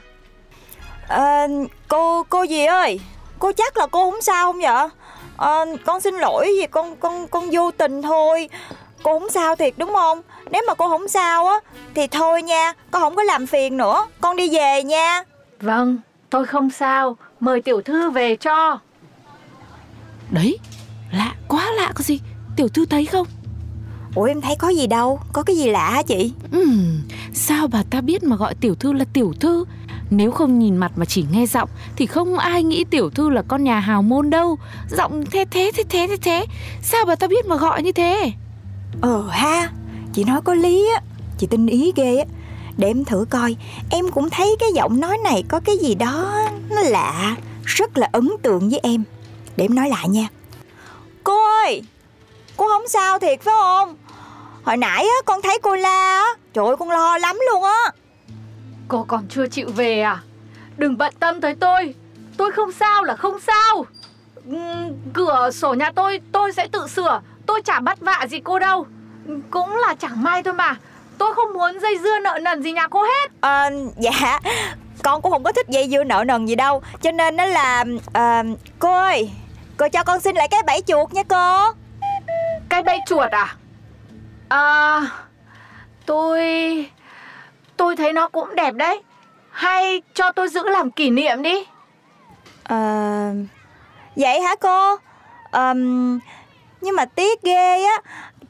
À, 1.09 1.47
Cô 1.89 2.23
cô 2.29 2.43
gì 2.43 2.65
ơi? 2.65 3.01
Cô 3.39 3.53
chắc 3.53 3.77
là 3.77 3.87
cô 3.87 4.11
không 4.11 4.23
sao 4.23 4.53
không 4.53 4.61
vậy? 4.61 4.89
À, 5.37 5.65
Con 5.87 6.01
xin 6.01 6.15
lỗi 6.15 6.47
vì 6.61 6.67
con 6.67 6.97
con 6.97 7.29
con 7.29 7.49
vô 7.53 7.71
tình 7.71 8.03
thôi. 8.03 8.49
Cô 9.03 9.19
không 9.19 9.31
sao 9.31 9.57
thiệt 9.57 9.75
đúng 9.77 9.93
không? 9.95 10.23
Nếu 10.51 10.63
mà 10.69 10.75
cô 10.75 10.89
không 10.89 11.09
sao 11.09 11.47
á 11.47 11.61
Thì 11.95 12.07
thôi 12.07 12.43
nha. 12.43 12.73
Con 12.91 13.03
không 13.03 13.17
có 13.17 13.23
làm 13.23 13.47
phiền 13.47 13.77
nữa. 13.77 14.07
Con 14.21 14.37
đi 14.37 14.57
về 14.57 14.83
nha. 14.83 15.23
Vâng 15.61 15.99
tôi 16.31 16.47
không 16.47 16.71
sao. 16.71 17.17
Mời 17.41 17.63
tiểu 17.63 17.81
thư 17.83 18.11
về 18.11 18.37
cho. 18.37 18.79
Đấy, 20.31 20.59
lạ 21.13 21.33
quá 21.49 21.71
lạ 21.73 21.93
có 21.95 22.03
gì 22.05 22.21
Tiểu 22.57 22.69
thư 22.69 22.87
thấy 22.87 23.07
không? 23.07 23.27
Ủa 24.15 24.25
em 24.25 24.41
thấy 24.41 24.57
có 24.57 24.69
gì 24.69 24.87
đâu. 24.87 25.21
Có 25.33 25.43
cái 25.43 25.57
gì 25.57 25.67
lạ 25.67 25.91
hả 25.91 26.03
chị? 26.03 26.33
Ừm, 26.51 27.01
sao 27.35 27.69
bà 27.69 27.83
ta 27.91 28.01
biết 28.01 28.25
mà 28.25 28.37
gọi 28.37 28.55
tiểu 28.55 28.75
thư 28.75 28.93
là 28.93 29.05
tiểu 29.13 29.33
thư? 29.41 29.65
Nếu 30.11 30.31
không 30.31 30.59
nhìn 30.59 30.77
mặt 30.77 30.93
mà 30.97 31.05
chỉ 31.05 31.25
nghe 31.33 31.47
giọng 31.47 31.69
Thì 31.97 32.07
không 32.07 32.39
ai 32.39 32.63
nghĩ 32.63 32.85
tiểu 32.85 33.11
thư 33.11 33.31
là 33.31 33.43
con 33.49 33.65
nhà 33.65 33.81
hào 33.81 34.03
môn 34.03 34.31
đâu. 34.31 34.59
Giọng 34.91 35.25
thế 35.31 35.45
thế 35.51 35.71
thế 35.75 35.83
thế 35.89 36.07
thế 36.07 36.17
thế. 36.23 36.47
Sao 36.83 37.05
bà 37.05 37.15
ta 37.15 37.27
biết 37.27 37.47
mà 37.47 37.57
gọi 37.57 37.83
như 37.83 37.93
thế? 37.93 38.33
Ờ 39.01 39.29
ha 39.31 39.71
Chị 40.15 40.25
nói 40.25 40.41
có 40.43 40.55
lý 40.55 40.89
á. 40.95 41.01
Chị 41.39 41.47
tin 41.47 41.67
ý 41.67 41.93
ghê 41.97 42.17
á. 42.17 42.25
Để 42.77 42.89
em 42.89 43.05
thử 43.05 43.25
coi. 43.31 43.57
Em 43.91 44.05
cũng 44.11 44.31
thấy 44.31 44.57
cái 44.61 44.69
giọng 44.75 45.01
nói 45.01 45.19
này 45.25 45.45
có 45.49 45.61
cái 45.61 45.77
gì 45.79 45.95
đó 45.95 46.49
Nó 46.71 46.81
lạ 46.81 47.37
Rất 47.65 47.99
là 47.99 48.09
ấn 48.13 48.31
tượng 48.43 48.69
với 48.69 48.81
em. 48.83 49.05
Để 49.57 49.65
em 49.65 49.75
nói 49.75 49.89
lại 49.89 50.09
nha. 50.09 50.29
Cô 51.25 51.45
ơi 51.65 51.83
Cô 52.57 52.69
không 52.69 52.89
sao 52.89 53.19
thiệt 53.19 53.41
phải 53.43 53.55
không? 53.61 53.97
Hồi 54.65 54.77
nãy 54.77 55.05
á 55.05 55.23
con 55.25 55.43
thấy 55.43 55.59
cô 55.63 55.77
la 55.77 56.11
á 56.11 56.27
Trời 56.55 56.67
ơi 56.67 56.77
con 56.79 56.91
lo 56.91 57.19
lắm 57.19 57.39
luôn 57.53 57.63
á. 57.65 57.91
Cô 58.89 59.05
còn 59.09 59.27
chưa 59.29 59.47
chịu 59.47 59.69
về 59.77 60.01
à? 60.01 60.19
Đừng 60.77 60.99
bận 60.99 61.15
tâm 61.21 61.41
tới 61.41 61.55
tôi. 61.55 61.95
Tôi 62.37 62.53
không 62.53 62.73
sao 62.73 63.05
là 63.05 63.17
không 63.17 63.41
sao. 63.41 63.87
Cửa 65.15 65.51
sổ 65.53 65.75
nhà 65.75 65.91
tôi 65.95 66.21
tôi 66.33 66.53
sẽ 66.53 66.69
tự 66.73 66.87
sửa. 66.87 67.21
Tôi 67.47 67.63
chả 67.63 67.81
bắt 67.81 68.01
vạ 68.01 68.27
gì 68.31 68.41
cô 68.41 68.59
đâu. 68.59 68.87
Cũng 69.51 69.77
là 69.77 69.95
chẳng 69.95 70.23
may 70.23 70.43
thôi 70.43 70.55
mà. 70.55 70.75
Tôi 71.19 71.35
không 71.35 71.53
muốn 71.53 71.81
dây 71.81 71.99
dưa 72.03 72.19
nợ 72.19 72.39
nần 72.43 72.63
gì 72.63 72.73
nhà 72.73 72.87
cô 72.89 73.03
hết. 73.03 73.31
Ờ, 73.41 73.71
Dạ. 73.97 74.41
Con 75.03 75.23
cũng 75.23 75.33
không 75.33 75.45
có 75.45 75.53
thích 75.53 75.69
dây 75.69 75.89
dưa 75.91 76.05
nợ 76.05 76.25
nần 76.27 76.47
gì 76.47 76.55
đâu. 76.55 76.83
Cho 77.03 77.11
nên 77.11 77.37
nó 77.37 77.45
là 77.47 77.85
ờ, 78.13 78.43
Cô 78.79 78.93
ơi 78.95 79.31
Cô 79.77 79.89
cho 79.89 80.05
con 80.05 80.21
xin 80.21 80.37
lại 80.37 80.49
cái 80.49 80.63
bẫy 80.67 80.81
chuột 80.87 81.13
nha 81.13 81.23
cô 81.29 81.73
cái 82.69 82.83
bẫy 82.83 82.99
chuột 83.07 83.31
à 83.31 83.57
À 84.49 85.01
Tôi 86.07 86.41
Tôi 87.77 87.97
thấy 87.97 88.13
nó 88.13 88.29
cũng 88.29 88.55
đẹp 88.55 88.75
đấy 88.75 89.03
Hay 89.51 90.03
cho 90.15 90.33
tôi 90.33 90.49
giữ 90.49 90.69
làm 90.69 90.91
kỷ 90.91 91.11
niệm 91.11 91.43
đi 91.43 91.65
à, 92.69 93.33
vậy 94.17 94.41
hả 94.41 94.55
cô? 94.61 94.97
à, 95.51 95.75
nhưng 96.81 96.97
mà 96.97 97.05
tiếc 97.05 97.43
ghê 97.43 97.85
á. 97.85 98.01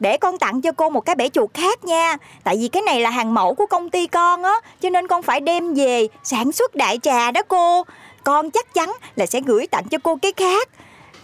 Để 0.01 0.17
con 0.17 0.39
tặng 0.39 0.63
cho 0.63 0.73
cô 0.73 0.91
một 0.91 1.01
cái 1.01 1.15
bể 1.15 1.29
chuột 1.29 1.55
khác 1.55 1.85
nha. 1.85 2.17
Tại 2.45 2.57
vì 2.61 2.69
cái 2.69 2.83
này 2.83 3.01
là 3.01 3.11
hàng 3.11 3.35
mẫu 3.35 3.55
của 3.55 3.67
công 3.67 3.91
ty 3.91 4.07
con 4.07 4.43
á, 4.43 4.55
cho 4.81 4.91
nên 4.91 5.09
con 5.09 5.23
phải 5.23 5.41
đem 5.41 5.75
về 5.75 6.09
sản 6.23 6.53
xuất 6.53 6.75
đại 6.75 6.99
trà 7.03 7.31
đó 7.31 7.43
cô. 7.49 7.85
Con 8.25 8.51
chắc 8.51 8.75
chắn 8.75 8.93
là 9.17 9.27
sẽ 9.27 9.41
gửi 9.41 9.67
tặng 9.67 9.89
cho 9.89 9.99
cô 10.03 10.19
cái 10.23 10.33
khác. 10.37 10.69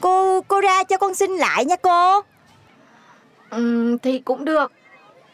Cô 0.01 0.41
cô 0.41 0.61
ra 0.61 0.85
cho 0.85 0.97
con 0.97 1.15
xin 1.15 1.31
lại 1.31 1.65
nha 1.65 1.77
cô. 1.77 2.21
Ừ, 3.53 3.97
Thì 4.03 4.19
cũng 4.19 4.45
được. 4.45 4.73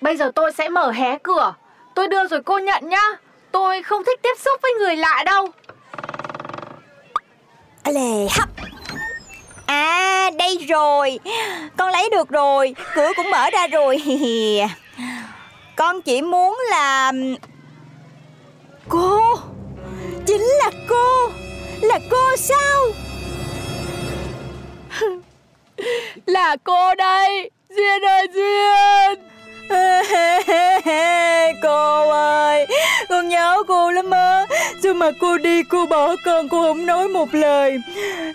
Bây 0.00 0.16
giờ 0.16 0.30
tôi 0.34 0.52
sẽ 0.52 0.68
mở 0.68 0.90
hé 0.90 1.18
cửa. 1.22 1.54
Tôi 1.94 2.08
đưa 2.08 2.26
rồi 2.26 2.42
cô 2.42 2.58
nhận 2.58 2.88
nhá. 2.88 3.02
Tôi 3.52 3.82
không 3.82 4.04
thích 4.04 4.20
tiếp 4.22 4.34
xúc 4.38 4.60
với 4.62 4.72
người 4.78 4.96
lạ 4.96 5.22
đâu. 5.26 5.48
À 7.82 7.92
lè 7.92 8.26
hấp. 8.38 8.48
À 9.66 10.30
đây 10.38 10.58
rồi. 10.68 11.18
Con 11.76 11.92
lấy 11.92 12.10
được 12.10 12.28
rồi, 12.28 12.74
cửa 12.94 13.10
cũng 13.16 13.30
mở 13.30 13.50
ra 13.50 13.66
rồi. 13.66 14.02
Con 15.76 16.02
chỉ 16.02 16.22
muốn 16.22 16.58
là 16.70 17.12
Cô. 18.88 19.36
Chính 20.26 20.42
là 20.42 20.70
cô. 20.88 21.30
Là 21.82 21.98
cô 22.10 22.36
sao? 22.36 22.86
Là 26.26 26.56
cô 26.64 26.94
đây. 26.94 27.50
Duyên 27.78 28.02
ơi, 28.04 28.28
Duyên! 28.34 29.18
Cô 31.62 32.10
ơi, 32.10 32.66
Con 33.08 33.28
nhớ 33.28 33.62
cô 33.68 33.90
lắm 33.90 34.10
á. 34.10 34.46
Sao 34.82 34.94
mà 34.94 35.10
cô 35.20 35.38
đi, 35.38 35.62
cô 35.62 35.86
bỏ 35.86 36.16
con, 36.24 36.48
cô 36.48 36.62
không 36.62 36.86
nói 36.86 37.08
một 37.08 37.34
lời. 37.34 37.78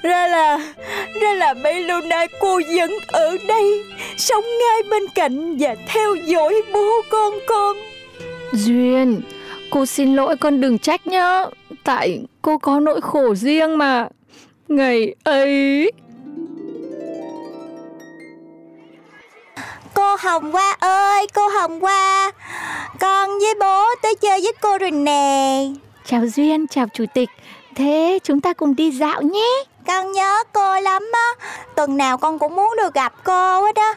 Ra 0.04 0.28
là 0.28 0.74
Ra 1.22 1.34
là 1.34 1.54
bấy 1.54 1.84
lâu 1.84 2.02
nay 2.02 2.28
cô 2.40 2.62
vẫn 2.78 2.92
ở 3.08 3.38
đây, 3.48 3.84
Sống 4.18 4.44
ngay 4.60 4.84
bên 4.92 5.04
cạnh 5.16 5.58
Và 5.58 5.76
theo 5.88 6.16
dõi 6.16 6.62
bố 6.74 7.02
con 7.10 7.34
con. 7.48 7.78
Duyên, 8.54 9.22
Cô 9.70 9.86
xin 9.86 10.16
lỗi, 10.16 10.38
con 10.38 10.62
đừng 10.62 10.80
trách 10.80 11.08
nhá. 11.08 11.46
Tại 11.84 12.22
cô 12.42 12.58
có 12.58 12.80
nỗi 12.80 13.02
khổ 13.02 13.36
riêng 13.36 13.78
mà. 13.78 14.08
Ngày 14.68 15.16
ấy 15.24 15.92
Cô 20.14 20.30
Hồng 20.30 20.52
Hoa 20.52 20.76
ơi 20.80 21.28
Cô 21.34 21.48
Hồng 21.48 21.80
Hoa. 21.80 22.32
Con 23.00 23.30
với 23.30 23.56
bố 23.60 23.86
tới 24.02 24.16
chơi 24.16 24.42
với 24.42 24.54
cô 24.62 24.78
rồi 24.78 24.92
nè. 24.92 25.66
Chào 26.06 26.28
Duyên, 26.28 26.68
chào 26.68 26.86
Chủ 26.94 27.06
tịch. 27.14 27.30
Thế 27.76 28.20
chúng 28.24 28.42
ta 28.42 28.54
cùng 28.54 28.76
đi 28.76 28.92
dạo 28.92 29.22
nhé. 29.22 29.64
Con 29.88 30.12
nhớ 30.12 30.44
cô 30.54 30.80
lắm 30.80 31.12
á. 31.14 31.46
Tuần 31.76 31.98
nào 31.98 32.18
con 32.18 32.40
cũng 32.40 32.56
muốn 32.56 32.74
được 32.78 32.94
gặp 32.94 33.14
cô 33.24 33.66
hết 33.66 33.76
á. 33.76 33.94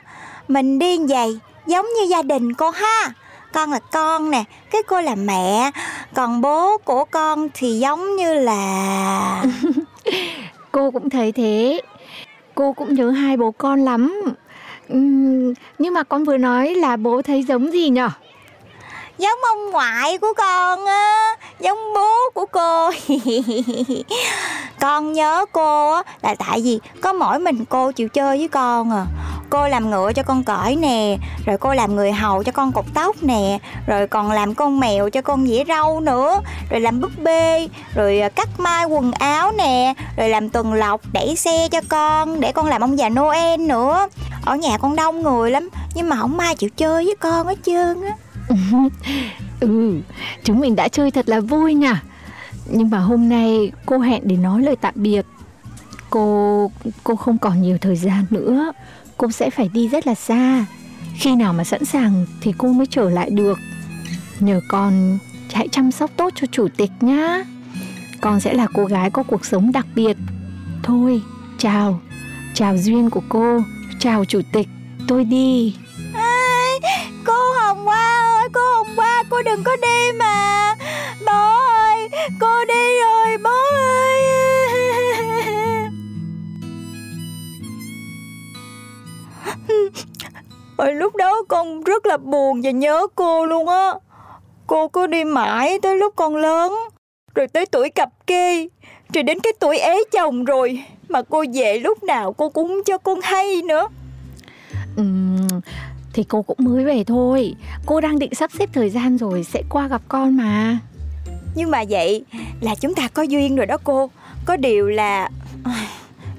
Mình 0.49 0.79
đi 0.79 0.99
vậy 1.09 1.39
Giống 1.67 1.87
như 1.87 2.07
gia 2.07 2.23
đình 2.23 2.55
cô 2.55 2.71
ha. 2.71 3.13
Con 3.53 3.71
là 3.71 3.79
con 3.79 4.31
nè 4.31 4.45
Cái 4.71 4.83
cô 4.83 5.01
là 5.01 5.15
mẹ. 5.15 5.71
Còn 6.15 6.41
bố 6.41 6.79
của 6.79 7.05
con 7.05 7.49
thì 7.55 7.79
giống 7.79 8.17
như 8.17 8.35
là 8.35 9.45
Cô 10.73 10.91
cũng 10.91 11.11
thấy 11.11 11.33
thế. 11.33 11.81
Cô 12.55 12.73
cũng 12.73 12.95
nhớ 12.95 13.11
hai 13.11 13.37
bố 13.37 13.51
con 13.51 13.85
lắm 13.85 14.23
nhưng 15.79 15.95
mà 15.95 16.03
con 16.03 16.25
vừa 16.25 16.37
nói 16.37 16.75
là 16.75 16.97
bố 16.97 17.23
thấy 17.23 17.43
giống 17.43 17.73
gì 17.73 17.89
nhở? 17.89 18.09
Giống 19.19 19.39
ông 19.43 19.71
ngoại 19.71 20.19
của 20.19 20.33
con 20.37 20.87
á, 20.87 21.37
Giống 21.61 21.79
bố 21.95 22.13
của 22.35 22.47
cô. 22.47 22.91
Con 24.81 25.13
nhớ 25.13 25.47
cô 25.53 25.93
á 25.93 26.03
Là 26.23 26.35
tại 26.35 26.61
vì 26.65 26.79
có 27.01 27.13
mỗi 27.13 27.39
mình 27.39 27.65
cô 27.69 27.93
chịu 27.93 28.09
chơi 28.09 28.39
với 28.39 28.49
con 28.49 28.91
à. 28.91 29.05
Cô 29.51 29.69
làm 29.69 29.91
ngựa 29.91 30.13
cho 30.13 30.23
con 30.23 30.45
cởi 30.45 30.77
nè 30.77 31.19
Rồi 31.47 31.59
cô 31.59 31.75
làm 31.75 31.97
người 31.97 32.13
hầu 32.13 32.43
cho 32.43 32.53
con 32.53 32.73
cột 32.73 32.85
tóc 32.95 33.17
nè 33.23 33.59
Rồi 33.87 34.07
còn 34.07 34.31
làm 34.31 34.55
con 34.55 34.81
mèo 34.81 35.11
cho 35.11 35.23
con 35.23 35.47
dĩa 35.47 35.65
rau 35.69 36.01
nữa 36.01 36.41
Rồi 36.71 36.81
làm 36.81 37.01
búp 37.01 37.11
bê 37.23 37.69
Rồi 37.95 38.21
à, 38.21 38.29
cắt 38.29 38.49
mai 38.59 38.85
quần 38.85 39.13
áo 39.13 39.53
nè 39.59 39.95
Rồi 40.17 40.29
làm 40.29 40.49
tuần 40.49 40.75
lộc 40.75 41.01
đẩy 41.13 41.37
xe 41.37 41.69
cho 41.71 41.81
con 41.89 42.41
Để 42.41 42.53
con 42.53 42.67
làm 42.67 42.81
ông 42.81 42.99
già 42.99 43.09
Noel 43.09 43.61
nữa. 43.61 44.09
Ở 44.45 44.57
nhà 44.57 44.79
con 44.79 44.97
đông 44.97 45.23
người 45.23 45.51
lắm 45.51 45.69
Nhưng 45.95 46.09
mà 46.09 46.17
không 46.17 46.39
ai 46.39 46.55
chịu 46.55 46.71
chơi 46.77 47.05
với 47.05 47.15
con 47.21 47.47
hết 47.47 47.59
trơn 47.63 48.03
á. 48.03 48.17
Ừ, 49.61 50.01
chúng 50.45 50.61
mình 50.61 50.77
đã 50.77 50.89
chơi 50.89 51.11
thật 51.11 51.29
là 51.29 51.41
vui 51.41 51.75
nhỉ 51.75 51.93
Nhưng 52.71 52.91
mà 52.91 52.99
hôm 52.99 53.29
nay 53.29 53.73
cô 53.87 53.99
hẹn 53.99 54.23
để 54.25 54.37
nói 54.37 54.63
lời 54.63 54.77
tạm 54.81 54.95
biệt. 54.97 55.27
Cô 56.11 56.71
cô 57.05 57.17
không 57.17 57.39
còn 57.39 57.63
nhiều 57.63 57.79
thời 57.81 57.97
gian 57.97 58.25
nữa. 58.31 58.73
Cô 59.17 59.31
sẽ 59.31 59.51
phải 59.51 59.69
đi 59.73 59.89
rất 59.89 60.07
là 60.07 60.15
xa. 60.15 60.67
Khi 61.15 61.37
nào 61.37 61.53
mà 61.53 61.65
sẵn 61.65 61.85
sàng 61.85 62.27
thì 62.41 62.53
cô 62.59 62.69
mới 62.69 62.87
trở 62.87 63.11
lại 63.11 63.31
được. 63.31 63.59
Nhờ 64.41 64.61
con 64.69 65.19
hãy 65.53 65.69
chăm 65.69 65.93
sóc 65.93 66.11
tốt 66.17 66.33
cho 66.37 66.47
chủ 66.53 66.69
tịch 66.77 66.91
nhá. 67.01 67.45
Con 68.21 68.41
sẽ 68.41 68.55
là 68.55 68.67
cô 68.75 68.85
gái 68.85 69.11
có 69.11 69.23
cuộc 69.23 69.45
sống 69.45 69.73
đặc 69.73 69.87
biệt. 69.95 70.17
Thôi, 70.83 71.23
chào. 71.59 72.01
Chào 72.55 72.77
duyên 72.77 73.11
của 73.11 73.23
cô. 73.29 73.61
Chào 73.99 74.25
chủ 74.25 74.41
tịch. 74.53 74.69
Tôi 75.09 75.25
đi. 75.25 75.77
À, 76.15 76.37
Cô 77.25 77.53
Hồng 77.61 77.85
Hoa 77.85 78.23
ơi 78.41 78.49
Cô 78.53 78.61
Hồng 78.77 78.97
Hoa 78.97 79.23
cô 79.31 79.43
đừng 79.43 79.65
có 79.65 79.77
đi 79.77 80.19
mà. 80.19 80.66
Hồi 90.79 90.95
lúc 90.95 91.17
đó 91.17 91.43
con 91.49 91.85
rất 91.85 92.07
là 92.07 92.17
buồn 92.17 92.61
và 92.63 92.71
nhớ 92.71 93.07
cô 93.15 93.47
luôn 93.47 93.69
á. 93.69 93.93
Cô 94.67 94.89
cứ 94.89 95.07
đi 95.07 95.25
mãi 95.25 95.79
tới 95.83 95.97
lúc 95.97 96.13
con 96.17 96.37
lớn 96.37 96.75
Rồi 97.35 97.49
tới 97.49 97.67
tuổi 97.67 97.91
cặp 97.91 98.09
kê 98.27 98.69
Rồi 99.15 99.23
đến 99.23 99.41
cái 99.41 99.53
tuổi 99.61 99.79
ế 99.79 99.99
chồng 100.13 100.45
rồi 100.45 100.85
Mà 101.09 101.23
cô 101.23 101.45
về 101.55 101.79
lúc 101.79 102.03
nào 102.03 102.33
cô 102.33 102.49
cũng 102.49 102.83
cho 102.87 102.99
con 102.99 103.21
hay 103.23 103.63
nữa. 103.63 103.89
Ừm, 104.97 105.49
thì 106.13 106.25
cô 106.29 106.43
cũng 106.43 106.57
mới 106.61 106.85
về 106.85 107.05
thôi. 107.05 107.55
Cô 107.87 108.01
đang 108.01 108.19
định 108.19 108.35
sắp 108.35 108.51
xếp 108.59 108.71
thời 108.73 108.91
gian 108.91 109.19
rồi 109.19 109.45
Sẽ 109.45 109.63
qua 109.71 109.89
gặp 109.89 110.03
con 110.09 110.37
mà. 110.37 110.79
Nhưng 111.55 111.71
mà 111.71 111.85
vậy 111.89 112.25
là 112.61 112.75
chúng 112.75 112.95
ta 112.95 113.09
có 113.09 113.23
duyên 113.23 113.57
rồi 113.57 113.67
đó 113.67 113.77
cô. 113.85 114.11
Có 114.45 114.57
điều 114.57 114.89
là 114.89 115.31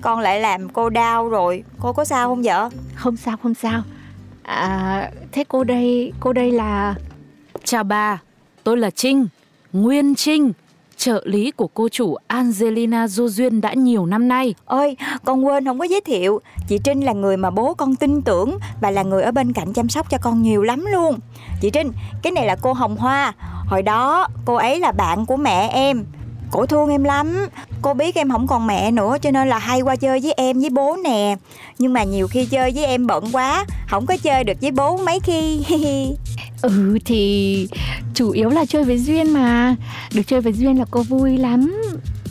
Con 0.02 0.20
lại 0.20 0.40
làm 0.40 0.70
cô 0.70 0.90
đau 0.90 1.30
rồi. 1.30 1.64
Cô 1.80 1.94
có 1.94 2.06
sao 2.06 2.30
không 2.30 2.42
vợ? 2.42 2.70
Không 2.96 3.18
sao 3.18 3.38
không 3.38 3.54
sao 3.54 3.84
à, 4.48 5.12
Thế 5.32 5.44
cô 5.48 5.64
đây 5.64 6.14
Cô 6.20 6.34
đây 6.34 6.52
là 6.52 6.96
Chào 7.64 7.84
bà, 7.84 8.22
tôi 8.64 8.78
là 8.78 8.90
Trinh, 8.90 9.28
Nguyên 9.74 10.16
Trinh, 10.16 10.52
trợ 10.98 11.22
lý 11.26 11.52
của 11.52 11.68
cô 11.68 11.90
chủ 11.90 12.16
Angelina 12.28 13.06
Jo 13.06 13.28
Duyên 13.28 13.62
đã 13.62 13.74
nhiều 13.74 14.06
năm 14.06 14.28
nay. 14.28 14.56
Ôi, 14.66 14.98
con 15.26 15.46
quên 15.46 15.66
không 15.66 15.80
có 15.80 15.86
giới 15.86 16.02
thiệu 16.02 16.42
Chị 16.68 16.78
Trinh 16.84 17.06
là 17.06 17.14
người 17.14 17.38
mà 17.38 17.50
bố 17.50 17.74
con 17.74 17.96
tin 17.96 18.22
tưởng 18.22 18.58
Và 18.82 18.92
là 18.92 19.04
người 19.04 19.24
ở 19.24 19.32
bên 19.32 19.54
cạnh 19.54 19.74
chăm 19.74 19.90
sóc 19.90 20.10
cho 20.10 20.18
con 20.22 20.42
nhiều 20.42 20.64
lắm 20.64 20.86
luôn 20.86 21.20
Chị 21.62 21.70
Trinh, 21.70 21.92
cái 22.22 22.32
này 22.32 22.46
là 22.46 22.56
cô 22.62 22.74
Hồng 22.74 22.98
Hoa 22.98 23.34
Hồi 23.68 23.82
đó 23.82 24.28
cô 24.46 24.56
ấy 24.56 24.80
là 24.80 24.92
bạn 24.92 25.26
của 25.26 25.38
mẹ 25.38 25.70
em 25.74 26.06
Cổ 26.52 26.66
thương 26.66 26.90
em 26.90 27.04
lắm. 27.04 27.48
Cô 27.82 27.94
biết 27.94 28.16
em 28.16 28.30
không 28.30 28.48
còn 28.48 28.68
mẹ 28.68 28.92
nữa 28.92 29.18
Cho 29.22 29.32
nên 29.32 29.50
là 29.50 29.60
hay 29.60 29.82
qua 29.82 29.96
chơi 29.96 30.20
với 30.20 30.34
em 30.38 30.60
với 30.60 30.70
bố 30.70 30.96
nè. 31.04 31.36
Nhưng 31.78 31.94
mà 31.94 32.04
nhiều 32.04 32.28
khi 32.28 32.46
chơi 32.46 32.72
với 32.76 32.86
em 32.86 33.08
bận 33.08 33.24
quá 33.32 33.66
Không 33.88 34.06
có 34.06 34.18
chơi 34.18 34.44
được 34.44 34.62
với 34.62 34.72
bố 34.72 34.98
mấy 34.98 35.20
khi. 35.20 35.62
Ừ 36.62 36.98
thì 37.06 37.68
chủ 38.14 38.32
yếu 38.32 38.50
là 38.50 38.66
chơi 38.66 38.84
với 38.84 38.98
Duyên 38.98 39.34
mà. 39.34 39.76
Được 40.14 40.22
chơi 40.28 40.42
với 40.42 40.54
Duyên 40.54 40.80
là 40.80 40.86
cô 40.92 41.04
vui 41.04 41.38
lắm. 41.38 41.82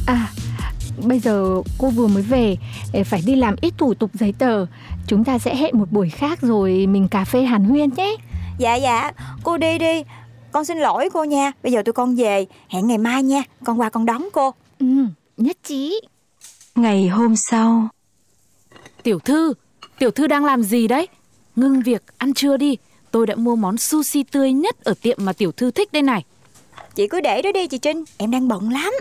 À 0.06 0.28
bây 1.04 1.18
giờ 1.18 1.62
cô 1.78 1.90
vừa 1.90 2.06
mới 2.06 2.22
về 2.22 2.56
Phải 3.04 3.22
đi 3.26 3.34
làm 3.34 3.54
ít 3.60 3.74
thủ 3.78 3.94
tục 3.94 4.10
giấy 4.14 4.34
tờ. 4.38 4.66
Chúng 5.06 5.24
ta 5.24 5.38
sẽ 5.38 5.54
hẹn 5.54 5.78
một 5.78 5.92
buổi 5.92 6.10
khác 6.10 6.38
rồi 6.42 6.86
mình 6.86 7.08
cà 7.08 7.24
phê 7.24 7.42
hàn 7.42 7.64
huyên 7.64 7.90
nhé. 7.94 8.16
Dạ 8.58 8.74
dạ. 8.74 9.12
Cô 9.42 9.58
đi 9.58 9.78
đi 9.78 10.02
Con 10.56 10.64
xin 10.64 10.78
lỗi 10.78 11.08
cô 11.12 11.24
nha 11.24 11.52
Bây 11.62 11.72
giờ 11.72 11.82
tụi 11.82 11.92
con 11.92 12.14
về 12.14 12.46
Hẹn 12.68 12.86
ngày 12.86 12.98
mai 12.98 13.22
nha 13.22 13.42
Con 13.64 13.80
qua 13.80 13.90
con 13.90 14.06
đón 14.06 14.28
cô 14.32 14.54
Ừ 14.78 14.86
nhất 15.36 15.56
trí 15.64 16.00
Ngày 16.74 17.08
hôm 17.08 17.34
sau 17.36 17.88
Tiểu 19.02 19.18
thư, 19.18 19.54
tiểu 19.98 20.10
thư 20.10 20.26
đang 20.26 20.44
làm 20.44 20.62
gì 20.62 20.88
đấy? 20.88 21.08
Ngưng 21.56 21.82
việc, 21.82 22.02
ăn 22.18 22.34
trưa 22.34 22.56
đi. 22.56 22.76
Tôi 23.10 23.26
đã 23.26 23.34
mua 23.34 23.56
món 23.56 23.78
sushi 23.78 24.22
tươi 24.22 24.52
nhất 24.52 24.84
ở 24.84 24.94
tiệm 25.02 25.18
mà 25.20 25.32
tiểu 25.32 25.52
thư 25.52 25.70
thích 25.70 25.92
đây 25.92 26.02
này. 26.02 26.24
Chị 26.94 27.08
cứ 27.08 27.20
để 27.20 27.42
đó 27.42 27.52
đi 27.52 27.66
chị 27.66 27.78
Trinh 27.78 28.04
Em 28.16 28.30
đang 28.30 28.48
bận 28.48 28.70
lắm 28.70 28.92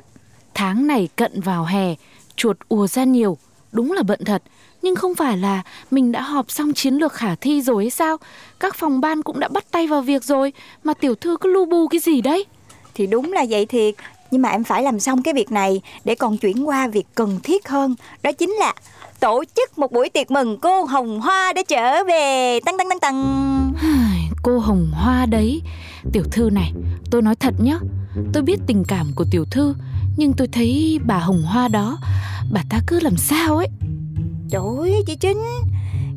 Tháng 0.53 0.87
này 0.87 1.09
cận 1.15 1.41
vào 1.41 1.65
hè, 1.65 1.95
chuột 2.35 2.57
ùa 2.69 2.87
ra 2.87 3.03
nhiều. 3.03 3.37
Đúng 3.71 3.91
là 3.91 4.03
bận 4.03 4.19
thật. 4.25 4.43
Nhưng 4.85 4.95
không 4.95 5.15
phải 5.15 5.37
là 5.37 5.61
mình 5.91 6.11
đã 6.11 6.21
họp 6.21 6.51
xong 6.51 6.73
chiến 6.73 6.93
lược 6.93 7.13
khả 7.13 7.35
thi 7.35 7.61
rồi 7.61 7.83
hay 7.83 7.89
sao? 7.89 8.17
Các 8.59 8.75
phòng 8.75 9.01
ban 9.01 9.21
cũng 9.23 9.39
đã 9.39 9.47
bắt 9.47 9.65
tay 9.71 9.87
vào 9.87 10.01
việc 10.01 10.23
rồi. 10.23 10.53
Mà 10.83 10.93
tiểu 10.93 11.15
thư 11.15 11.37
cứ 11.41 11.53
lu 11.53 11.65
bu 11.65 11.87
cái 11.87 11.99
gì 11.99 12.21
đấy? 12.21 12.45
Thì 12.95 13.07
đúng 13.07 13.33
là 13.33 13.45
vậy 13.49 13.65
thiệt 13.65 13.95
Nhưng 14.31 14.41
mà 14.41 14.49
em 14.49 14.63
phải 14.63 14.83
làm 14.83 14.99
xong 14.99 15.23
cái 15.23 15.33
việc 15.33 15.51
này 15.51 15.81
Để 16.03 16.15
còn 16.15 16.37
chuyển 16.37 16.67
qua 16.67 16.87
việc 16.87 17.07
cần 17.15 17.39
thiết 17.43 17.67
hơn 17.67 17.95
Đó 18.23 18.31
chính 18.31 18.49
là 18.49 18.73
tổ 19.19 19.43
chức 19.55 19.77
một 19.77 19.91
buổi 19.91 20.09
tiệc 20.09 20.31
mừng 20.31 20.57
cô 20.59 20.83
Hồng 20.83 21.21
Hoa 21.21 21.53
đã 21.53 21.61
trở 21.67 22.03
về 22.03 22.59
Tăng 22.65 22.77
tăng 22.77 22.89
tăng 22.89 22.99
tăng 22.99 23.73
Cô 24.43 24.59
Hồng 24.59 24.91
Hoa 24.93 25.25
đấy 25.25 25.61
Tiểu 26.13 26.23
thư 26.31 26.49
này 26.49 26.71
Tôi 27.11 27.21
nói 27.21 27.35
thật 27.35 27.53
nhá 27.59 27.77
Tôi 28.33 28.43
biết 28.43 28.57
tình 28.67 28.83
cảm 28.87 29.11
của 29.15 29.25
tiểu 29.31 29.45
thư 29.51 29.75
Nhưng 30.17 30.33
tôi 30.33 30.47
thấy 30.47 30.99
bà 31.05 31.17
Hồng 31.17 31.41
Hoa 31.41 31.67
đó 31.67 31.97
Bà 32.51 32.61
ta 32.69 32.79
cứ 32.87 32.99
làm 32.99 33.17
sao 33.17 33.57
ấy 33.57 33.67
Trời 34.49 34.61
ơi 34.79 35.03
chị 35.07 35.15
Trinh. 35.15 35.41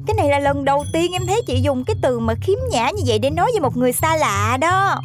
Cái 0.06 0.14
này 0.14 0.28
là 0.28 0.38
lần 0.38 0.64
đầu 0.64 0.84
tiên 0.92 1.12
em 1.12 1.26
thấy 1.26 1.42
chị 1.46 1.60
dùng 1.62 1.84
cái 1.84 1.96
từ 2.02 2.18
mà 2.18 2.34
khiếm 2.42 2.58
nhã 2.70 2.90
như 2.90 3.02
vậy 3.06 3.18
Để 3.18 3.30
nói 3.30 3.50
với 3.52 3.60
một 3.60 3.76
người 3.76 3.92
xa 3.92 4.16
lạ 4.16 4.58
đó. 4.60 5.00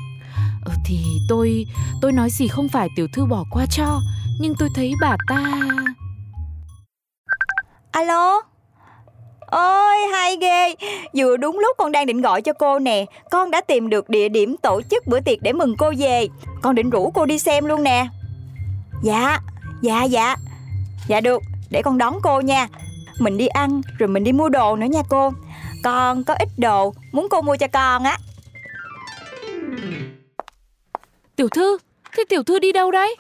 Ừ, 0.66 0.72
Thì 0.86 0.98
tôi 1.30 1.66
Tôi 2.02 2.12
nói 2.12 2.30
gì 2.30 2.48
không 2.48 2.70
phải 2.70 2.88
tiểu 2.96 3.08
thư 3.14 3.26
bỏ 3.26 3.44
qua 3.52 3.66
cho 3.70 4.02
Nhưng 4.40 4.54
tôi 4.60 4.70
thấy 4.76 4.94
bà 5.02 5.18
ta 5.28 5.54
Alo? 7.92 8.42
Ôi 9.48 9.98
hay 10.14 10.38
ghê. 10.42 10.76
Vừa 11.16 11.38
đúng 11.38 11.60
lúc 11.60 11.78
con 11.78 11.92
đang 11.92 12.06
định 12.06 12.22
gọi 12.22 12.42
cho 12.42 12.54
cô 12.54 12.80
nè. 12.80 13.06
Con 13.32 13.52
đã 13.52 13.62
tìm 13.62 13.90
được 13.90 14.10
địa 14.10 14.30
điểm 14.30 14.56
tổ 14.62 14.82
chức 14.92 15.08
bữa 15.08 15.20
tiệc 15.20 15.42
để 15.42 15.54
mừng 15.54 15.78
cô 15.78 15.94
về. 15.98 16.28
Con 16.62 16.76
định 16.76 16.90
rủ 16.90 17.12
cô 17.12 17.26
đi 17.26 17.40
xem 17.40 17.66
luôn 17.66 17.84
nè. 17.84 18.08
Dạ 19.04 19.40
Dạ 19.82 20.04
dạ. 20.04 20.36
Dạ 21.08 21.22
được 21.22 21.42
Để 21.70 21.82
con 21.82 21.98
đón 21.98 22.18
cô 22.24 22.42
nha 22.42 22.68
Mình 23.20 23.38
đi 23.38 23.48
ăn 23.48 23.82
Rồi 24.00 24.08
mình 24.08 24.24
đi 24.24 24.32
mua 24.32 24.50
đồ 24.50 24.76
nữa 24.76 24.88
nha 24.88 25.02
cô. 25.10 25.32
Con 25.84 26.24
có 26.24 26.34
ít 26.40 26.50
đồ 26.58 26.94
Muốn 27.12 27.28
cô 27.30 27.42
mua 27.42 27.56
cho 27.56 27.68
con 27.68 28.04
á. 28.04 28.18
Tiểu 31.36 31.50
thư 31.50 31.78
Thế 32.18 32.24
tiểu 32.30 32.44
thư 32.44 32.60
đi 32.60 32.72
đâu 32.72 32.92
đấy? 32.92 33.16